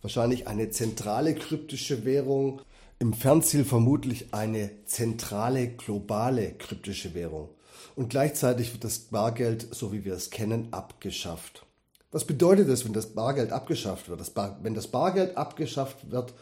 Wahrscheinlich 0.02 0.48
eine 0.48 0.70
zentrale 0.70 1.36
kryptische 1.36 2.06
Währung. 2.06 2.62
Im 3.00 3.14
Fernziel 3.14 3.66
vermutlich 3.66 4.34
eine 4.34 4.72
zentrale 4.86 5.68
globale 5.68 6.54
kryptische 6.54 7.14
Währung. 7.14 7.50
Und 7.96 8.10
gleichzeitig 8.10 8.74
wird 8.74 8.84
das 8.84 9.00
Bargeld, 9.00 9.68
so 9.72 9.92
wie 9.92 10.06
wir 10.06 10.14
es 10.14 10.30
kennen, 10.30 10.70
abgeschafft. 10.72 11.67
Was 12.12 12.26
bedeutet 12.26 12.70
das, 12.70 12.86
wenn 12.86 12.94
das 12.94 13.14
Bargeld 13.14 13.52
abgeschafft 13.52 14.10
wird? 14.10 14.20
Das 14.20 14.30
Bar, 14.30 14.60
wenn 14.64 14.74
das 14.74 14.88
Bargeld 14.88 15.36
abgeschafft 15.36 16.10
wird, 16.10 16.34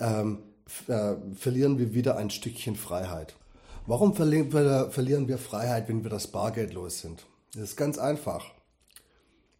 ähm, 0.00 0.38
äh, 0.88 1.14
verlieren 1.34 1.78
wir 1.78 1.94
wieder 1.94 2.16
ein 2.16 2.30
Stückchen 2.30 2.76
Freiheit. 2.76 3.36
Warum 3.86 4.14
verlieren 4.14 4.52
wir, 4.52 4.90
verlieren 4.90 5.28
wir 5.28 5.38
Freiheit, 5.38 5.88
wenn 5.88 6.02
wir 6.02 6.10
das 6.10 6.28
Bargeld 6.28 6.72
los 6.72 7.00
sind? 7.00 7.26
Das 7.52 7.62
ist 7.62 7.76
ganz 7.76 7.98
einfach. 7.98 8.46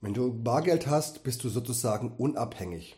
Wenn 0.00 0.14
du 0.14 0.32
Bargeld 0.32 0.86
hast, 0.86 1.22
bist 1.22 1.44
du 1.44 1.48
sozusagen 1.48 2.12
unabhängig. 2.16 2.96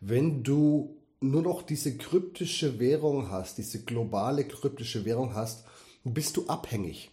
Wenn 0.00 0.42
du 0.42 0.96
nur 1.20 1.42
noch 1.42 1.62
diese 1.62 1.96
kryptische 1.96 2.78
Währung 2.78 3.30
hast, 3.30 3.58
diese 3.58 3.82
globale 3.82 4.44
kryptische 4.44 5.04
Währung 5.04 5.34
hast, 5.34 5.64
bist 6.04 6.36
du 6.36 6.46
abhängig 6.46 7.10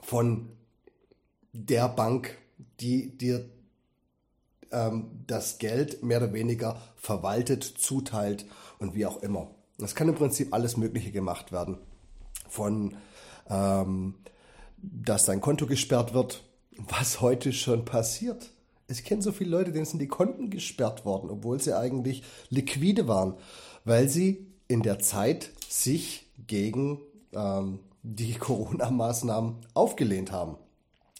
von 0.00 0.48
der 1.52 1.88
Bank, 1.88 2.36
die 2.80 3.16
dir 3.16 3.48
ähm, 4.72 5.10
das 5.26 5.58
Geld 5.58 6.02
mehr 6.02 6.18
oder 6.18 6.32
weniger 6.32 6.80
verwaltet, 6.96 7.64
zuteilt 7.64 8.46
und 8.78 8.94
wie 8.94 9.06
auch 9.06 9.22
immer. 9.22 9.50
Das 9.78 9.94
kann 9.94 10.08
im 10.08 10.14
Prinzip 10.14 10.54
alles 10.54 10.76
Mögliche 10.76 11.12
gemacht 11.12 11.52
werden. 11.52 11.78
Von, 12.48 12.96
ähm, 13.48 14.14
dass 14.76 15.24
dein 15.24 15.40
Konto 15.40 15.66
gesperrt 15.66 16.14
wird, 16.14 16.42
was 16.76 17.20
heute 17.20 17.52
schon 17.52 17.84
passiert. 17.84 18.50
Ich 18.88 19.04
kenne 19.04 19.22
so 19.22 19.32
viele 19.32 19.50
Leute, 19.50 19.72
denen 19.72 19.84
sind 19.84 19.98
die 19.98 20.08
Konten 20.08 20.50
gesperrt 20.50 21.04
worden, 21.04 21.28
obwohl 21.30 21.60
sie 21.60 21.76
eigentlich 21.76 22.22
liquide 22.50 23.08
waren, 23.08 23.34
weil 23.84 24.08
sie 24.08 24.46
in 24.68 24.82
der 24.82 24.98
Zeit 25.00 25.50
sich 25.68 26.26
gegen 26.46 27.00
ähm, 27.32 27.80
die 28.02 28.34
Corona-Maßnahmen 28.38 29.56
aufgelehnt 29.74 30.32
haben. 30.32 30.56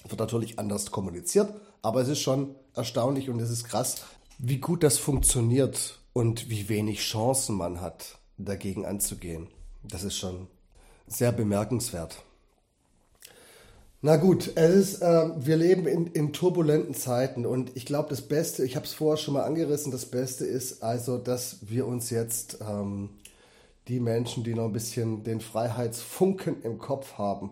Wird 0.08 0.20
natürlich 0.20 0.58
anders 0.58 0.90
kommuniziert, 0.90 1.52
aber 1.82 2.00
es 2.00 2.08
ist 2.08 2.20
schon 2.20 2.54
erstaunlich 2.76 3.30
und 3.30 3.40
es 3.40 3.50
ist 3.50 3.64
krass, 3.64 4.02
wie 4.38 4.58
gut 4.58 4.82
das 4.82 4.98
funktioniert 4.98 5.98
und 6.12 6.50
wie 6.50 6.68
wenig 6.68 7.00
Chancen 7.00 7.56
man 7.56 7.80
hat, 7.80 8.18
dagegen 8.38 8.84
anzugehen. 8.86 9.48
Das 9.82 10.04
ist 10.04 10.16
schon 10.16 10.46
sehr 11.06 11.32
bemerkenswert. 11.32 12.22
Na 14.02 14.16
gut, 14.16 14.52
es 14.56 14.74
ist, 14.74 15.02
äh, 15.02 15.30
wir 15.36 15.56
leben 15.56 15.86
in, 15.86 16.06
in, 16.08 16.32
turbulenten 16.32 16.94
Zeiten 16.94 17.46
und 17.46 17.74
ich 17.76 17.86
glaube, 17.86 18.10
das 18.10 18.22
Beste, 18.22 18.64
ich 18.64 18.76
habe 18.76 18.84
es 18.86 18.92
vorher 18.92 19.16
schon 19.16 19.34
mal 19.34 19.44
angerissen, 19.44 19.90
das 19.90 20.06
Beste 20.06 20.44
ist 20.44 20.82
also, 20.82 21.18
dass 21.18 21.58
wir 21.62 21.86
uns 21.86 22.10
jetzt 22.10 22.58
ähm, 22.60 23.08
die 23.88 23.98
Menschen, 23.98 24.44
die 24.44 24.54
noch 24.54 24.66
ein 24.66 24.72
bisschen 24.72 25.24
den 25.24 25.40
Freiheitsfunken 25.40 26.62
im 26.62 26.78
Kopf 26.78 27.14
haben, 27.14 27.50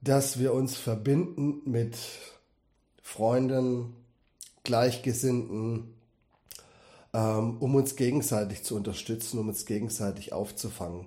dass 0.00 0.38
wir 0.38 0.52
uns 0.52 0.76
verbinden 0.76 1.62
mit 1.64 1.96
Freunden, 3.02 3.94
Gleichgesinnten, 4.64 5.94
ähm, 7.12 7.56
um 7.58 7.74
uns 7.74 7.96
gegenseitig 7.96 8.62
zu 8.62 8.76
unterstützen, 8.76 9.38
um 9.38 9.48
uns 9.48 9.66
gegenseitig 9.66 10.32
aufzufangen. 10.32 11.06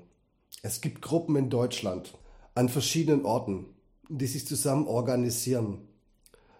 Es 0.61 0.81
gibt 0.81 1.01
Gruppen 1.01 1.35
in 1.35 1.49
Deutschland 1.49 2.17
an 2.53 2.69
verschiedenen 2.69 3.25
Orten, 3.25 3.65
die 4.09 4.27
sich 4.27 4.47
zusammen 4.47 4.87
organisieren, 4.87 5.87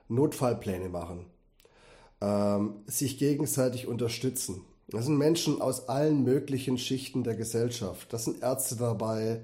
Notfallpläne 0.07 0.89
machen, 0.89 1.25
ähm, 2.21 2.75
sich 2.85 3.17
gegenseitig 3.17 3.87
unterstützen. 3.87 4.61
Das 4.87 5.05
sind 5.05 5.17
Menschen 5.17 5.61
aus 5.61 5.89
allen 5.89 6.23
möglichen 6.23 6.77
Schichten 6.77 7.23
der 7.23 7.35
Gesellschaft. 7.35 8.13
Das 8.13 8.25
sind 8.25 8.41
Ärzte 8.43 8.75
dabei, 8.75 9.41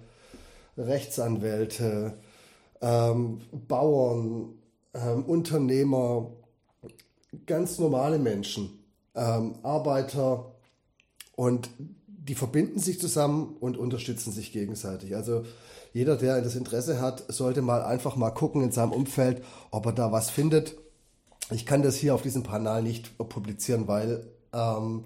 Rechtsanwälte, 0.78 2.18
ähm, 2.82 3.42
Bauern, 3.68 4.54
ähm, 4.94 5.26
Unternehmer, 5.26 6.32
ganz 7.46 7.80
normale 7.80 8.20
Menschen, 8.20 8.84
ähm, 9.16 9.56
Arbeiter 9.64 10.56
und 11.36 11.70
die 12.08 12.36
verbinden 12.36 12.80
sich 12.80 13.00
zusammen 13.00 13.56
und 13.60 13.78
unterstützen 13.78 14.32
sich 14.32 14.52
gegenseitig. 14.52 15.16
Also 15.16 15.44
jeder, 15.94 16.16
der 16.16 16.42
das 16.42 16.56
Interesse 16.56 17.02
hat, 17.02 17.26
sollte 17.28 17.62
mal 17.62 17.84
einfach 17.84 18.16
mal 18.16 18.30
gucken 18.32 18.62
in 18.62 18.72
seinem 18.72 18.92
Umfeld, 18.92 19.44
ob 19.72 19.86
er 19.88 19.94
da 19.94 20.12
was 20.12 20.30
findet. 20.30 20.76
Ich 21.50 21.66
kann 21.66 21.82
das 21.82 21.96
hier 21.96 22.16
auf 22.16 22.22
diesem 22.22 22.44
Kanal 22.44 22.84
nicht 22.84 23.18
publizieren, 23.18 23.88
weil 23.88 24.28
ähm, 24.54 25.06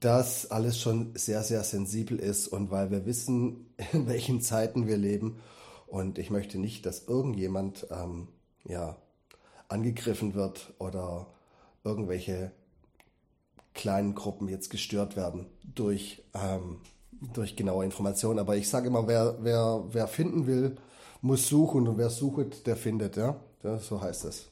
das 0.00 0.50
alles 0.50 0.78
schon 0.78 1.12
sehr, 1.14 1.42
sehr 1.42 1.64
sensibel 1.64 2.18
ist 2.18 2.48
und 2.48 2.70
weil 2.70 2.90
wir 2.90 3.06
wissen, 3.06 3.74
in 3.92 4.06
welchen 4.06 4.40
Zeiten 4.40 4.86
wir 4.86 4.96
leben. 4.96 5.40
Und 5.86 6.18
ich 6.18 6.30
möchte 6.30 6.58
nicht, 6.58 6.86
dass 6.86 7.08
irgendjemand 7.08 7.86
ähm, 7.90 8.28
ja, 8.64 8.96
angegriffen 9.72 10.34
wird 10.34 10.72
oder 10.78 11.26
irgendwelche 11.84 12.52
kleinen 13.74 14.14
Gruppen 14.14 14.48
jetzt 14.48 14.70
gestört 14.70 15.16
werden 15.16 15.46
durch 15.74 16.22
ähm, 16.34 16.80
durch 17.32 17.56
genaue 17.56 17.84
Informationen. 17.84 18.38
Aber 18.38 18.56
ich 18.56 18.68
sage 18.68 18.88
immer, 18.88 19.06
wer, 19.06 19.36
wer, 19.40 19.84
wer 19.90 20.08
finden 20.08 20.46
will, 20.46 20.76
muss 21.20 21.48
suchen 21.48 21.86
und 21.86 21.98
wer 21.98 22.10
sucht, 22.10 22.66
der 22.66 22.76
findet. 22.76 23.16
Ja? 23.16 23.36
ja, 23.62 23.78
so 23.78 24.00
heißt 24.00 24.24
es. 24.24 24.48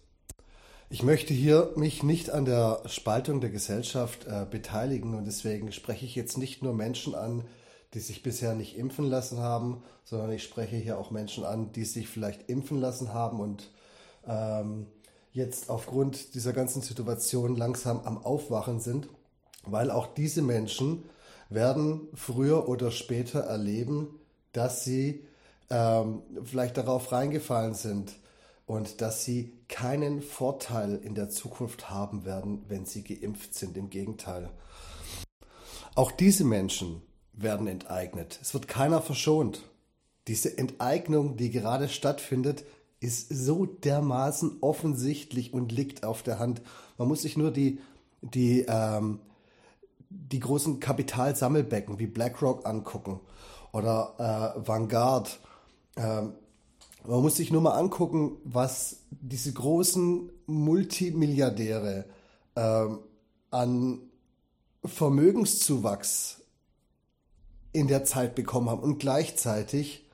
Ich 0.89 1.03
möchte 1.03 1.33
hier 1.33 1.73
mich 1.77 2.03
nicht 2.03 2.31
an 2.31 2.45
der 2.45 2.83
Spaltung 2.87 3.41
der 3.41 3.51
Gesellschaft 3.51 4.27
äh, 4.27 4.45
beteiligen 4.49 5.15
und 5.15 5.25
deswegen 5.25 5.71
spreche 5.73 6.05
ich 6.05 6.17
jetzt 6.17 6.37
nicht 6.37 6.63
nur 6.63 6.75
Menschen 6.75 7.15
an, 7.15 7.45
die 7.95 8.01
sich 8.01 8.23
bisher 8.23 8.55
nicht 8.55 8.77
impfen 8.77 9.05
lassen 9.05 9.39
haben, 9.39 9.83
sondern 10.05 10.33
ich 10.33 10.43
spreche 10.43 10.77
hier 10.77 10.99
auch 10.99 11.11
Menschen 11.11 11.45
an, 11.45 11.73
die 11.73 11.85
sich 11.85 12.09
vielleicht 12.09 12.49
impfen 12.49 12.81
lassen 12.81 13.13
haben 13.13 13.41
und 13.41 13.71
ähm, 14.27 14.87
jetzt 15.33 15.71
aufgrund 15.71 16.35
dieser 16.35 16.53
ganzen 16.53 16.83
Situation 16.83 17.57
langsam 17.57 18.01
am 18.01 18.19
Aufwachen 18.19 18.81
sind, 18.81 19.09
weil 19.65 19.91
auch 19.91 20.07
diese 20.15 20.43
Menschen 20.43 21.05
werden 21.49 22.09
früher 22.15 22.69
oder 22.69 22.91
später 22.91 23.41
erleben, 23.41 24.19
dass 24.53 24.85
sie 24.85 25.27
ähm, 25.69 26.23
vielleicht 26.45 26.77
darauf 26.77 27.13
reingefallen 27.13 27.75
sind 27.75 28.13
und 28.67 29.01
dass 29.01 29.25
sie 29.25 29.53
keinen 29.69 30.23
Vorteil 30.23 30.97
in 30.97 31.15
der 31.15 31.29
Zukunft 31.29 31.91
haben 31.91 32.25
werden, 32.25 32.65
wenn 32.69 32.87
sie 32.87 33.03
geimpft 33.03 33.55
sind. 33.55 33.77
Im 33.77 33.91
Gegenteil. 33.91 34.51
Auch 35.95 36.13
diese 36.13 36.45
Menschen 36.45 37.03
werden 37.33 37.67
enteignet. 37.67 38.39
Es 38.41 38.55
wird 38.55 38.69
keiner 38.69 39.03
verschont. 39.03 39.63
Diese 40.29 40.57
Enteignung, 40.57 41.37
die 41.37 41.51
gerade 41.51 41.89
stattfindet, 41.89 42.65
ist 43.01 43.29
so 43.31 43.65
dermaßen 43.65 44.59
offensichtlich 44.61 45.55
und 45.55 45.73
liegt 45.73 46.05
auf 46.05 46.23
der 46.23 46.39
Hand. 46.39 46.61
Man 46.99 47.09
muss 47.09 47.23
sich 47.23 47.37
nur 47.37 47.51
die, 47.51 47.81
die, 48.21 48.67
ähm, 48.69 49.21
die 50.11 50.41
großen 50.41 50.81
Kapitalsammelbecken 50.81 51.99
wie 51.99 52.07
BlackRock 52.07 52.67
angucken 52.67 53.21
oder 53.73 54.55
äh, 54.59 54.69
Vanguard. 54.69 55.41
Ähm, 55.97 56.35
man 57.07 57.23
muss 57.23 57.37
sich 57.37 57.51
nur 57.51 57.63
mal 57.63 57.79
angucken, 57.79 58.37
was 58.45 58.99
diese 59.11 59.53
großen 59.53 60.31
Multimilliardäre 60.47 62.05
ähm, 62.57 62.99
an 63.51 64.01
Vermögenszuwachs 64.85 66.43
in 67.73 67.89
der 67.89 68.05
Zeit 68.05 68.35
bekommen 68.35 68.69
haben 68.69 68.83
und 68.83 68.99
gleichzeitig 68.99 70.07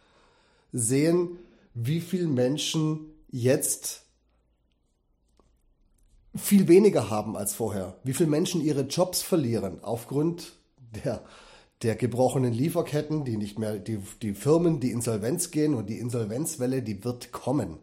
sehen, 0.72 1.38
wie 1.78 2.00
viele 2.00 2.26
Menschen 2.26 3.12
jetzt 3.28 4.02
viel 6.34 6.68
weniger 6.68 7.10
haben 7.10 7.36
als 7.36 7.52
vorher, 7.52 7.98
wie 8.02 8.14
viele 8.14 8.30
Menschen 8.30 8.64
ihre 8.64 8.82
Jobs 8.82 9.20
verlieren 9.20 9.84
aufgrund 9.84 10.54
der, 11.04 11.22
der 11.82 11.94
gebrochenen 11.94 12.54
Lieferketten, 12.54 13.26
die 13.26 13.36
nicht 13.36 13.58
mehr, 13.58 13.78
die, 13.78 13.98
die 14.22 14.32
Firmen, 14.32 14.80
die 14.80 14.90
Insolvenz 14.90 15.50
gehen 15.50 15.74
und 15.74 15.90
die 15.90 15.98
Insolvenzwelle, 15.98 16.82
die 16.82 17.04
wird 17.04 17.30
kommen. 17.30 17.78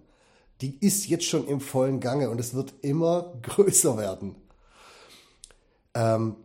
Die 0.62 0.76
ist 0.84 1.08
jetzt 1.08 1.26
schon 1.26 1.48
im 1.48 1.62
vollen 1.62 2.00
Gange 2.00 2.32
und 2.32 2.40
es 2.40 2.56
wird 2.56 2.74
immer 2.82 3.34
größer 3.44 3.96
werden. 3.96 4.36
Ähm, 5.94 6.36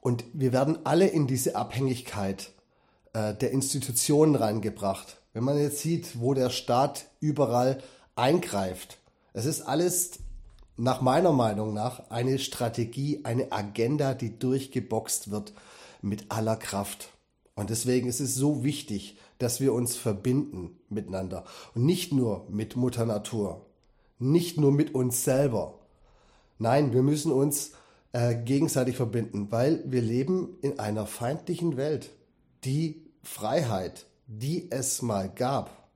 und 0.00 0.24
wir 0.32 0.54
werden 0.54 0.78
alle 0.84 1.08
in 1.08 1.26
diese 1.26 1.54
Abhängigkeit 1.54 2.50
äh, 3.12 3.34
der 3.34 3.50
Institutionen 3.50 4.36
reingebracht. 4.36 5.18
Wenn 5.34 5.44
man 5.44 5.58
jetzt 5.58 5.80
sieht, 5.80 6.20
wo 6.20 6.32
der 6.32 6.48
Staat 6.48 7.06
überall 7.18 7.82
eingreift, 8.14 8.98
es 9.32 9.46
ist 9.46 9.62
alles 9.62 10.12
nach 10.76 11.00
meiner 11.00 11.32
Meinung 11.32 11.74
nach 11.74 12.08
eine 12.08 12.38
Strategie, 12.38 13.20
eine 13.24 13.50
Agenda, 13.50 14.14
die 14.14 14.38
durchgeboxt 14.38 15.32
wird 15.32 15.52
mit 16.02 16.30
aller 16.30 16.56
Kraft. 16.56 17.08
Und 17.56 17.70
deswegen 17.70 18.08
ist 18.08 18.20
es 18.20 18.36
so 18.36 18.62
wichtig, 18.62 19.18
dass 19.38 19.60
wir 19.60 19.72
uns 19.72 19.96
verbinden 19.96 20.78
miteinander 20.88 21.44
und 21.74 21.84
nicht 21.84 22.12
nur 22.12 22.46
mit 22.48 22.76
Mutter 22.76 23.04
Natur, 23.04 23.66
nicht 24.20 24.56
nur 24.56 24.70
mit 24.70 24.94
uns 24.94 25.24
selber. 25.24 25.80
Nein, 26.60 26.92
wir 26.92 27.02
müssen 27.02 27.32
uns 27.32 27.72
äh, 28.12 28.36
gegenseitig 28.36 28.94
verbinden, 28.96 29.50
weil 29.50 29.82
wir 29.84 30.00
leben 30.00 30.58
in 30.62 30.78
einer 30.78 31.06
feindlichen 31.06 31.76
Welt. 31.76 32.10
Die 32.62 33.02
Freiheit, 33.24 34.06
die 34.26 34.70
es 34.70 35.02
mal 35.02 35.28
gab, 35.28 35.88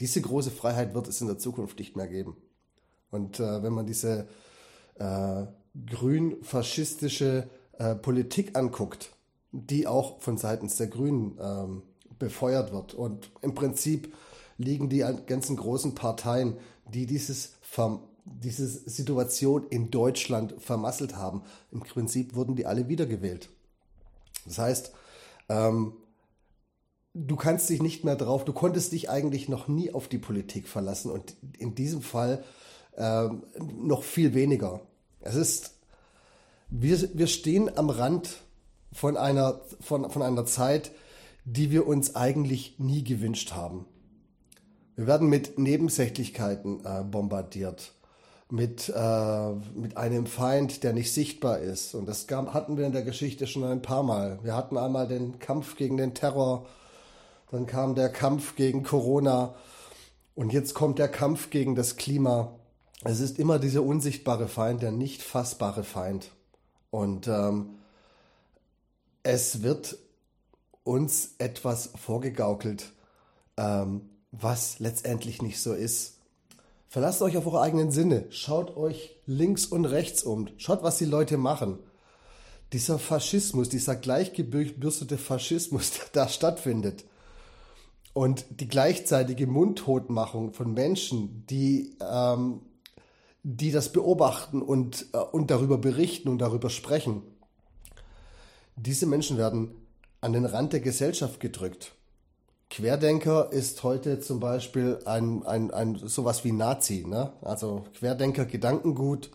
diese 0.00 0.20
große 0.20 0.50
Freiheit 0.50 0.94
wird 0.94 1.08
es 1.08 1.20
in 1.20 1.26
der 1.28 1.38
Zukunft 1.38 1.78
nicht 1.78 1.96
mehr 1.96 2.08
geben. 2.08 2.36
Und 3.10 3.40
äh, 3.40 3.62
wenn 3.62 3.72
man 3.72 3.86
diese 3.86 4.26
äh, 4.98 5.44
grün-faschistische 5.86 7.48
äh, 7.78 7.94
Politik 7.94 8.56
anguckt, 8.56 9.12
die 9.52 9.86
auch 9.86 10.20
von 10.20 10.38
seitens 10.38 10.76
der 10.76 10.88
Grünen 10.88 11.38
ähm, 11.40 11.82
befeuert 12.18 12.72
wird 12.72 12.94
und 12.94 13.30
im 13.42 13.54
Prinzip 13.54 14.14
liegen 14.56 14.88
die 14.88 15.04
ganzen 15.26 15.56
großen 15.56 15.94
Parteien, 15.94 16.56
die 16.86 17.06
dieses 17.06 17.54
diese 18.24 18.66
Situation 18.66 19.66
in 19.68 19.90
Deutschland 19.90 20.54
vermasselt 20.58 21.16
haben. 21.16 21.42
Im 21.70 21.80
Prinzip 21.80 22.34
wurden 22.34 22.54
die 22.54 22.66
alle 22.66 22.88
wiedergewählt. 22.88 23.48
Das 24.44 24.58
heißt, 24.58 24.92
ähm, 25.48 25.94
du 27.14 27.36
kannst 27.36 27.68
dich 27.68 27.82
nicht 27.82 28.04
mehr 28.04 28.16
drauf, 28.16 28.44
du 28.44 28.52
konntest 28.52 28.92
dich 28.92 29.10
eigentlich 29.10 29.48
noch 29.48 29.68
nie 29.68 29.92
auf 29.92 30.08
die 30.08 30.18
Politik 30.18 30.68
verlassen 30.68 31.10
und 31.10 31.34
in 31.58 31.74
diesem 31.74 32.02
Fall 32.02 32.44
ähm, 32.96 33.44
noch 33.60 34.02
viel 34.02 34.34
weniger. 34.34 34.80
Es 35.20 35.34
ist, 35.34 35.74
wir, 36.68 36.98
wir 37.14 37.26
stehen 37.26 37.76
am 37.76 37.90
Rand 37.90 38.42
von 38.92 39.16
einer, 39.16 39.60
von, 39.80 40.10
von 40.10 40.22
einer 40.22 40.46
Zeit, 40.46 40.92
die 41.44 41.70
wir 41.70 41.86
uns 41.86 42.14
eigentlich 42.14 42.78
nie 42.78 43.04
gewünscht 43.04 43.52
haben. 43.52 43.86
Wir 44.94 45.06
werden 45.06 45.28
mit 45.28 45.58
Nebensächlichkeiten 45.58 46.84
äh, 46.84 47.02
bombardiert 47.02 47.92
mit, 48.52 48.92
äh, 48.94 49.52
mit 49.74 49.96
einem 49.96 50.26
Feind, 50.26 50.82
der 50.82 50.92
nicht 50.92 51.10
sichtbar 51.14 51.60
ist. 51.60 51.94
Und 51.94 52.06
das 52.06 52.26
hatten 52.28 52.76
wir 52.76 52.84
in 52.84 52.92
der 52.92 53.02
Geschichte 53.02 53.46
schon 53.46 53.64
ein 53.64 53.80
paar 53.80 54.02
Mal. 54.02 54.38
Wir 54.42 54.54
hatten 54.54 54.76
einmal 54.76 55.08
den 55.08 55.38
Kampf 55.38 55.76
gegen 55.76 55.96
den 55.96 56.12
Terror, 56.12 56.66
dann 57.52 57.66
kam 57.66 57.94
der 57.94 58.08
Kampf 58.08 58.56
gegen 58.56 58.82
Corona 58.82 59.54
und 60.34 60.54
jetzt 60.54 60.72
kommt 60.72 60.98
der 60.98 61.08
Kampf 61.08 61.50
gegen 61.50 61.74
das 61.74 61.96
Klima. 61.96 62.58
Es 63.04 63.20
ist 63.20 63.38
immer 63.38 63.58
dieser 63.58 63.82
unsichtbare 63.82 64.48
Feind, 64.48 64.80
der 64.80 64.90
nicht 64.90 65.22
fassbare 65.22 65.84
Feind. 65.84 66.30
Und 66.90 67.28
ähm, 67.28 67.74
es 69.22 69.62
wird 69.62 69.98
uns 70.82 71.34
etwas 71.36 71.90
vorgegaukelt, 71.94 72.90
ähm, 73.58 74.08
was 74.30 74.78
letztendlich 74.78 75.42
nicht 75.42 75.60
so 75.60 75.74
ist. 75.74 76.14
Verlasst 76.88 77.20
euch 77.20 77.36
auf 77.36 77.46
eure 77.46 77.60
eigenen 77.60 77.90
Sinne. 77.90 78.24
Schaut 78.30 78.78
euch 78.78 79.14
links 79.26 79.66
und 79.66 79.84
rechts 79.84 80.22
um. 80.22 80.48
Schaut, 80.56 80.82
was 80.82 80.96
die 80.96 81.04
Leute 81.04 81.36
machen. 81.36 81.78
Dieser 82.72 82.98
Faschismus, 82.98 83.68
dieser 83.68 83.94
gleichgebürstete 83.94 85.18
Faschismus, 85.18 85.90
der 86.14 86.24
da 86.24 86.28
stattfindet. 86.28 87.04
Und 88.14 88.44
die 88.60 88.68
gleichzeitige 88.68 89.46
Mundtotmachung 89.46 90.52
von 90.52 90.74
Menschen, 90.74 91.46
die, 91.48 91.96
ähm, 92.00 92.60
die 93.42 93.72
das 93.72 93.92
beobachten 93.92 94.60
und, 94.60 95.06
äh, 95.12 95.18
und 95.18 95.50
darüber 95.50 95.78
berichten 95.78 96.28
und 96.28 96.38
darüber 96.38 96.68
sprechen. 96.68 97.22
Diese 98.76 99.06
Menschen 99.06 99.38
werden 99.38 99.70
an 100.20 100.32
den 100.32 100.44
Rand 100.44 100.72
der 100.72 100.80
Gesellschaft 100.80 101.40
gedrückt. 101.40 101.92
Querdenker 102.70 103.52
ist 103.52 103.82
heute 103.82 104.20
zum 104.20 104.40
Beispiel 104.40 104.98
ein, 105.04 105.44
ein, 105.44 105.70
ein 105.72 105.96
sowas 105.96 106.42
wie 106.44 106.52
Nazi, 106.52 107.04
ne? 107.06 107.32
Also 107.42 107.84
Querdenker, 107.98 108.46
Gedankengut, 108.46 109.30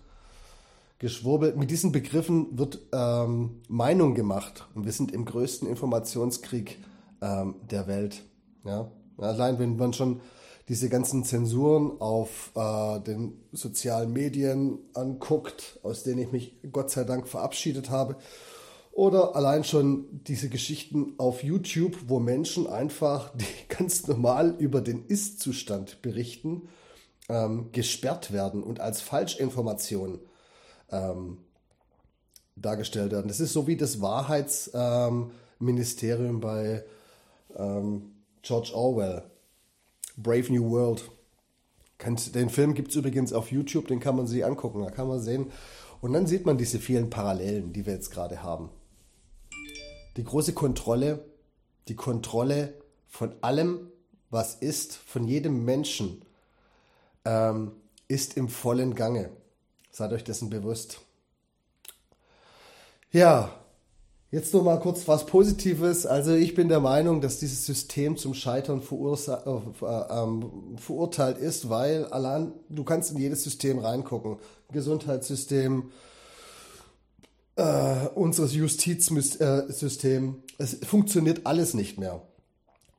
geschwurbelt. 0.98 1.56
Mit 1.56 1.70
diesen 1.70 1.92
Begriffen 1.92 2.58
wird 2.58 2.80
ähm, 2.92 3.62
Meinung 3.68 4.16
gemacht. 4.16 4.68
Und 4.74 4.86
wir 4.86 4.92
sind 4.92 5.12
im 5.12 5.26
größten 5.26 5.68
Informationskrieg 5.68 6.80
ähm, 7.22 7.56
der 7.70 7.86
Welt. 7.86 8.24
Ja? 8.68 8.92
Allein 9.18 9.60
wenn 9.60 9.78
man 9.78 9.94
schon 9.94 10.22
diese 10.70 10.90
ganzen 10.90 11.24
Zensuren 11.24 12.02
auf 12.02 12.52
äh, 12.56 13.00
den 13.00 13.42
sozialen 13.54 14.12
Medien 14.12 14.80
anguckt, 14.94 15.80
aus 15.82 16.04
denen 16.04 16.20
ich 16.20 16.32
mich 16.32 16.56
Gott 16.72 16.92
sei 16.92 17.06
Dank 17.06 17.28
verabschiedet 17.28 17.90
habe, 17.90 18.18
oder 18.92 19.36
allein 19.36 19.64
schon 19.64 20.08
diese 20.24 20.50
Geschichten 20.50 21.14
auf 21.20 21.44
YouTube, 21.44 21.96
wo 22.08 22.20
Menschen 22.20 22.68
einfach, 22.68 23.32
die 23.36 23.46
ganz 23.70 24.08
normal 24.08 24.56
über 24.58 24.82
den 24.82 25.06
Ist-Zustand 25.06 26.02
berichten, 26.02 26.68
ähm, 27.30 27.72
gesperrt 27.72 28.34
werden 28.34 28.64
und 28.64 28.80
als 28.80 29.02
Falschinformation 29.02 30.20
ähm, 30.92 31.38
dargestellt 32.56 33.12
werden. 33.12 33.28
Das 33.28 33.40
ist 33.40 33.54
so 33.54 33.68
wie 33.68 33.78
das 33.78 34.02
Wahrheitsministerium 34.02 36.36
ähm, 36.36 36.42
bei 36.42 36.84
ähm, 37.56 38.17
George 38.48 38.72
Orwell, 38.74 39.24
Brave 40.16 40.52
New 40.52 40.72
World. 40.72 41.10
Den 42.34 42.50
Film 42.50 42.74
gibt 42.74 42.92
es 42.92 42.96
übrigens 42.96 43.34
auf 43.34 43.52
YouTube, 43.52 43.88
den 43.88 44.00
kann 44.00 44.16
man 44.16 44.28
sich 44.28 44.46
angucken, 44.46 44.84
da 44.84 44.92
kann 44.92 45.08
man 45.08 45.20
sehen. 45.20 45.52
Und 46.00 46.14
dann 46.14 46.28
sieht 46.28 46.46
man 46.46 46.58
diese 46.58 46.80
vielen 46.80 47.10
Parallelen, 47.10 47.74
die 47.74 47.86
wir 47.86 47.94
jetzt 47.94 48.12
gerade 48.12 48.44
haben 48.44 48.70
die 50.18 50.24
große 50.24 50.54
Kontrolle, 50.54 51.24
die 51.88 51.96
Kontrolle 51.96 52.74
von 53.08 53.36
allem, 53.42 53.92
was 54.30 54.56
ist, 54.56 54.96
von 54.96 55.26
jedem 55.26 55.64
Menschen, 55.64 56.26
ähm, 57.24 57.72
ist 58.08 58.36
im 58.36 58.50
vollen 58.50 58.96
Gange. 58.96 59.30
Seid 59.92 60.12
euch 60.12 60.24
dessen 60.24 60.50
bewusst. 60.50 61.02
Ja, 63.12 63.57
jetzt 64.38 64.54
nur 64.54 64.64
mal 64.64 64.80
kurz 64.80 65.08
was 65.08 65.26
Positives. 65.26 66.06
Also 66.06 66.36
ich 66.36 66.54
bin 66.54 66.70
der 66.70 66.80
Meinung, 66.80 67.22
dass 67.22 67.40
dieses 67.40 67.66
System 67.66 68.18
zum 68.18 68.36
Scheitern 68.36 68.82
äh, 68.82 68.84
äh, 68.84 70.78
verurteilt 70.78 71.40
ist, 71.40 71.70
weil 71.70 72.06
allein 72.06 72.52
du 72.70 72.84
kannst 72.84 73.12
in 73.12 73.18
jedes 73.18 73.44
System 73.44 73.80
reingucken. 73.80 74.38
Gesundheitssystem, 74.72 75.90
äh, 77.56 78.08
unseres 78.14 78.54
Justizsystems. 78.54 80.36
Es 80.60 80.78
funktioniert 80.84 81.48
alles 81.48 81.74
nicht 81.74 81.98
mehr. 81.98 82.22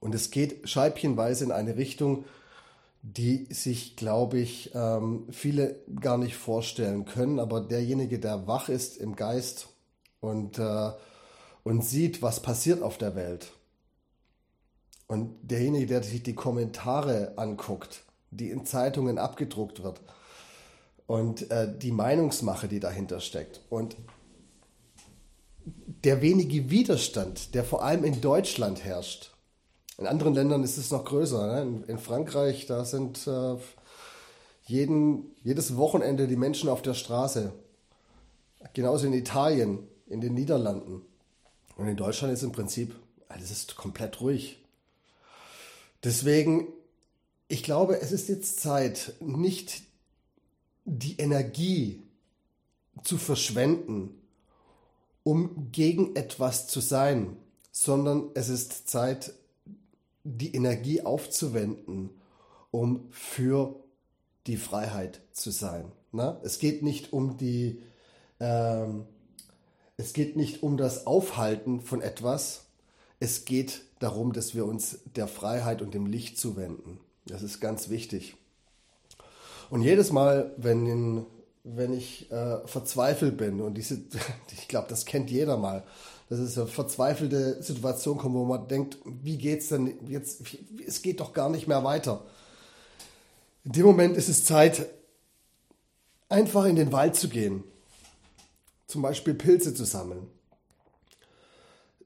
Und 0.00 0.16
es 0.16 0.32
geht 0.32 0.68
scheibchenweise 0.68 1.44
in 1.44 1.52
eine 1.52 1.76
Richtung, 1.76 2.24
die 3.02 3.46
sich, 3.50 3.94
glaube 3.94 4.40
ich, 4.40 4.72
ähm, 4.74 5.28
viele 5.30 5.76
gar 6.00 6.18
nicht 6.18 6.34
vorstellen 6.34 7.04
können. 7.04 7.38
Aber 7.38 7.60
derjenige, 7.60 8.18
der 8.18 8.48
wach 8.48 8.68
ist 8.68 8.96
im 8.96 9.14
Geist 9.14 9.68
und, 10.20 10.58
äh, 10.58 10.90
und 11.68 11.84
sieht, 11.84 12.22
was 12.22 12.40
passiert 12.40 12.82
auf 12.82 12.96
der 12.96 13.14
Welt, 13.14 13.52
und 15.06 15.36
derjenige, 15.42 15.86
der 15.86 16.02
sich 16.02 16.22
die 16.22 16.34
Kommentare 16.34 17.34
anguckt, 17.36 18.04
die 18.30 18.48
in 18.48 18.64
Zeitungen 18.64 19.18
abgedruckt 19.18 19.82
wird, 19.82 20.00
und 21.06 21.50
äh, 21.50 21.70
die 21.78 21.92
Meinungsmache, 21.92 22.68
die 22.68 22.80
dahinter 22.80 23.20
steckt, 23.20 23.60
und 23.68 23.96
der 26.04 26.22
wenige 26.22 26.70
Widerstand, 26.70 27.54
der 27.54 27.64
vor 27.64 27.84
allem 27.84 28.02
in 28.02 28.22
Deutschland 28.22 28.82
herrscht, 28.82 29.34
in 29.98 30.06
anderen 30.06 30.32
Ländern 30.32 30.64
ist 30.64 30.78
es 30.78 30.90
noch 30.90 31.04
größer. 31.04 31.48
Ne? 31.48 31.62
In, 31.62 31.84
in, 31.84 31.98
Frankreich, 31.98 32.64
da 32.64 32.86
sind 32.86 33.26
äh, 33.26 33.56
jeden, 34.64 35.34
jedes 35.42 35.76
Wochenende 35.76 36.28
die 36.28 36.36
Menschen 36.36 36.70
auf 36.70 36.80
der 36.80 36.94
Straße. 36.94 37.52
Genauso 38.72 39.06
in 39.06 39.12
Italien, 39.12 39.86
in 40.06 40.22
den 40.22 40.32
Niederlanden. 40.32 41.02
Und 41.78 41.88
in 41.88 41.96
Deutschland 41.96 42.34
ist 42.34 42.42
im 42.42 42.52
Prinzip, 42.52 42.94
alles 43.28 43.50
ist 43.50 43.76
komplett 43.76 44.20
ruhig. 44.20 44.58
Deswegen, 46.04 46.66
ich 47.46 47.62
glaube, 47.62 48.00
es 48.00 48.12
ist 48.12 48.28
jetzt 48.28 48.60
Zeit, 48.60 49.14
nicht 49.20 49.82
die 50.84 51.18
Energie 51.18 52.02
zu 53.04 53.16
verschwenden, 53.16 54.10
um 55.22 55.70
gegen 55.70 56.16
etwas 56.16 56.66
zu 56.66 56.80
sein, 56.80 57.36
sondern 57.70 58.30
es 58.34 58.48
ist 58.48 58.88
Zeit, 58.88 59.32
die 60.24 60.54
Energie 60.54 61.02
aufzuwenden, 61.02 62.10
um 62.72 63.06
für 63.12 63.76
die 64.48 64.56
Freiheit 64.56 65.20
zu 65.32 65.52
sein. 65.52 65.92
Ne? 66.10 66.40
Es 66.42 66.58
geht 66.58 66.82
nicht 66.82 67.12
um 67.12 67.36
die, 67.36 67.82
ähm, 68.40 69.06
es 69.98 70.12
geht 70.12 70.36
nicht 70.36 70.62
um 70.62 70.76
das 70.76 71.06
Aufhalten 71.06 71.80
von 71.80 72.00
etwas. 72.00 72.64
Es 73.20 73.44
geht 73.44 73.82
darum, 73.98 74.32
dass 74.32 74.54
wir 74.54 74.64
uns 74.64 75.00
der 75.16 75.26
Freiheit 75.26 75.82
und 75.82 75.92
dem 75.92 76.06
Licht 76.06 76.38
zuwenden. 76.38 77.00
Das 77.26 77.42
ist 77.42 77.60
ganz 77.60 77.90
wichtig. 77.90 78.36
Und 79.70 79.82
jedes 79.82 80.12
Mal, 80.12 80.52
wenn, 80.56 81.26
wenn 81.64 81.92
ich 81.92 82.30
äh, 82.30 82.66
verzweifelt 82.66 83.36
bin, 83.36 83.60
und 83.60 83.74
diese, 83.74 84.00
ich 84.52 84.68
glaube, 84.68 84.86
das 84.88 85.04
kennt 85.04 85.30
jeder 85.30 85.56
mal, 85.56 85.84
dass 86.30 86.38
es 86.38 86.56
eine 86.56 86.68
verzweifelte 86.68 87.60
Situation 87.60 88.18
kommt, 88.18 88.36
wo 88.36 88.44
man 88.44 88.68
denkt, 88.68 88.98
wie 89.04 89.36
geht's 89.36 89.68
denn 89.68 89.94
jetzt? 90.06 90.42
Es 90.86 91.02
geht 91.02 91.18
doch 91.18 91.32
gar 91.32 91.50
nicht 91.50 91.66
mehr 91.66 91.82
weiter. 91.82 92.24
In 93.64 93.72
dem 93.72 93.86
Moment 93.86 94.16
ist 94.16 94.28
es 94.28 94.44
Zeit, 94.44 94.86
einfach 96.28 96.66
in 96.66 96.76
den 96.76 96.92
Wald 96.92 97.16
zu 97.16 97.28
gehen, 97.28 97.64
zum 98.88 99.02
Beispiel 99.02 99.34
Pilze 99.34 99.74
zu 99.74 99.84
sammeln, 99.84 100.26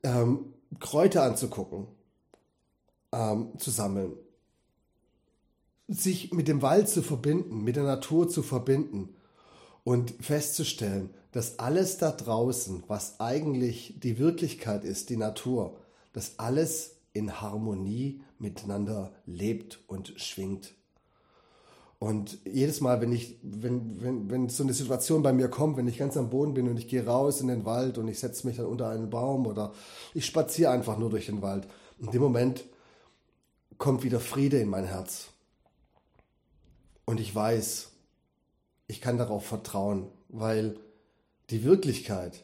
ähm, 0.02 0.52
Kräuter 0.80 1.22
anzugucken, 1.22 1.86
ähm, 3.12 3.52
zu 3.58 3.70
sammeln, 3.70 4.12
sich 5.88 6.32
mit 6.32 6.48
dem 6.48 6.60
Wald 6.60 6.88
zu 6.88 7.02
verbinden, 7.02 7.62
mit 7.62 7.76
der 7.76 7.84
Natur 7.84 8.28
zu 8.28 8.42
verbinden 8.42 9.14
und 9.84 10.12
festzustellen, 10.20 11.10
dass 11.30 11.58
alles 11.58 11.98
da 11.98 12.10
draußen, 12.10 12.84
was 12.88 13.20
eigentlich 13.20 13.94
die 13.98 14.18
Wirklichkeit 14.18 14.84
ist, 14.84 15.08
die 15.08 15.16
Natur, 15.16 15.78
dass 16.12 16.38
alles 16.38 16.96
in 17.12 17.40
Harmonie 17.40 18.22
miteinander 18.38 19.14
lebt 19.24 19.80
und 19.86 20.14
schwingt. 20.16 20.74
Und 22.02 22.38
jedes 22.44 22.80
Mal, 22.80 23.00
wenn 23.00 23.12
ich, 23.12 23.38
wenn, 23.42 24.02
wenn, 24.02 24.28
wenn 24.28 24.48
so 24.48 24.64
eine 24.64 24.74
Situation 24.74 25.22
bei 25.22 25.32
mir 25.32 25.46
kommt, 25.46 25.76
wenn 25.76 25.86
ich 25.86 25.98
ganz 25.98 26.16
am 26.16 26.30
Boden 26.30 26.52
bin 26.52 26.68
und 26.68 26.76
ich 26.76 26.88
gehe 26.88 27.06
raus 27.06 27.40
in 27.40 27.46
den 27.46 27.64
Wald 27.64 27.96
und 27.96 28.08
ich 28.08 28.18
setze 28.18 28.44
mich 28.44 28.56
dann 28.56 28.66
unter 28.66 28.88
einen 28.88 29.08
Baum 29.08 29.46
oder 29.46 29.72
ich 30.12 30.26
spaziere 30.26 30.72
einfach 30.72 30.98
nur 30.98 31.10
durch 31.10 31.26
den 31.26 31.42
Wald, 31.42 31.68
in 32.00 32.10
dem 32.10 32.20
Moment 32.20 32.64
kommt 33.78 34.02
wieder 34.02 34.18
Friede 34.18 34.58
in 34.58 34.68
mein 34.68 34.84
Herz. 34.84 35.28
Und 37.04 37.20
ich 37.20 37.32
weiß, 37.32 37.92
ich 38.88 39.00
kann 39.00 39.16
darauf 39.16 39.46
vertrauen, 39.46 40.08
weil 40.28 40.80
die 41.50 41.62
Wirklichkeit 41.62 42.42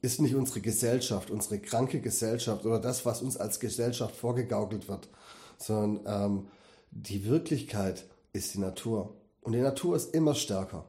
ist 0.00 0.18
nicht 0.18 0.34
unsere 0.34 0.62
Gesellschaft, 0.62 1.30
unsere 1.30 1.58
kranke 1.58 2.00
Gesellschaft 2.00 2.64
oder 2.64 2.80
das, 2.80 3.04
was 3.04 3.20
uns 3.20 3.36
als 3.36 3.60
Gesellschaft 3.60 4.16
vorgegaukelt 4.16 4.88
wird, 4.88 5.10
sondern 5.58 6.00
ähm, 6.06 6.46
die 6.90 7.26
Wirklichkeit 7.26 8.06
ist 8.36 8.54
die 8.54 8.60
Natur. 8.60 9.14
Und 9.42 9.52
die 9.52 9.60
Natur 9.60 9.96
ist 9.96 10.14
immer 10.14 10.34
stärker. 10.34 10.84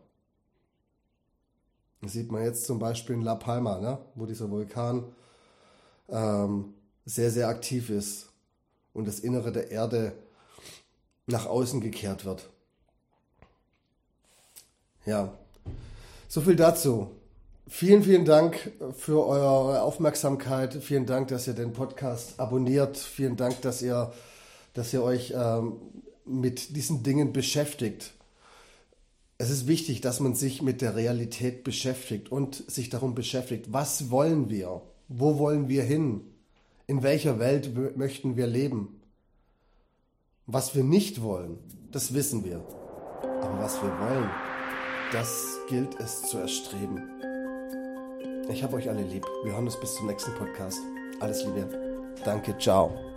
Das 2.01 2.13
sieht 2.13 2.31
man 2.31 2.43
jetzt 2.43 2.65
zum 2.65 2.79
Beispiel 2.79 3.15
in 3.15 3.21
La 3.21 3.35
Palma, 3.35 3.79
ne? 3.79 3.97
wo 4.15 4.25
dieser 4.25 4.49
Vulkan 4.49 5.03
ähm, 6.09 6.73
sehr, 7.05 7.31
sehr 7.31 7.47
aktiv 7.47 7.89
ist 7.89 8.29
und 8.93 9.07
das 9.07 9.19
Innere 9.19 9.51
der 9.51 9.71
Erde 9.71 10.13
nach 11.25 11.45
außen 11.45 11.81
gekehrt 11.81 12.25
wird. 12.25 12.49
Ja, 15.05 15.33
so 16.27 16.41
viel 16.41 16.55
dazu. 16.55 17.11
Vielen, 17.69 18.03
vielen 18.03 18.25
Dank 18.25 18.71
für 18.97 19.25
eure 19.25 19.81
Aufmerksamkeit. 19.81 20.73
Vielen 20.73 21.05
Dank, 21.05 21.27
dass 21.27 21.47
ihr 21.47 21.53
den 21.53 21.73
Podcast 21.73 22.39
abonniert. 22.39 22.97
Vielen 22.97 23.35
Dank, 23.35 23.61
dass 23.61 23.81
ihr, 23.81 24.13
dass 24.73 24.93
ihr 24.93 25.03
euch 25.03 25.33
ähm, 25.35 25.77
mit 26.27 26.75
diesen 26.75 27.03
Dingen 27.03 27.33
beschäftigt. 27.33 28.13
Es 29.37 29.49
ist 29.49 29.67
wichtig, 29.67 30.01
dass 30.01 30.19
man 30.19 30.33
sich 30.33 30.61
mit 30.61 30.81
der 30.81 30.95
Realität 30.95 31.63
beschäftigt 31.63 32.31
und 32.31 32.63
sich 32.69 32.89
darum 32.89 33.13
beschäftigt, 33.13 33.71
was 33.71 34.09
wollen 34.09 34.49
wir? 34.49 34.81
Wo 35.07 35.37
wollen 35.37 35.69
wir 35.69 35.83
hin? 35.83 36.21
In 36.87 37.03
welcher 37.03 37.37
Welt 37.39 37.97
möchten 37.97 38.35
wir 38.35 38.47
leben? 38.47 39.01
Was 40.45 40.75
wir 40.75 40.83
nicht 40.83 41.21
wollen, 41.21 41.57
das 41.91 42.13
wissen 42.13 42.45
wir. 42.45 42.65
Aber 43.41 43.59
was 43.59 43.81
wir 43.81 43.89
wollen, 43.99 44.29
das 45.11 45.57
gilt 45.69 45.99
es 45.99 46.23
zu 46.23 46.37
erstreben. 46.37 47.03
Ich 48.49 48.63
habe 48.63 48.77
euch 48.77 48.89
alle 48.89 49.03
lieb. 49.03 49.25
Wir 49.43 49.51
hören 49.53 49.65
uns 49.65 49.79
bis 49.79 49.95
zum 49.95 50.07
nächsten 50.07 50.33
Podcast. 50.35 50.79
Alles 51.19 51.43
Liebe. 51.43 51.67
Danke. 52.23 52.57
Ciao. 52.57 53.16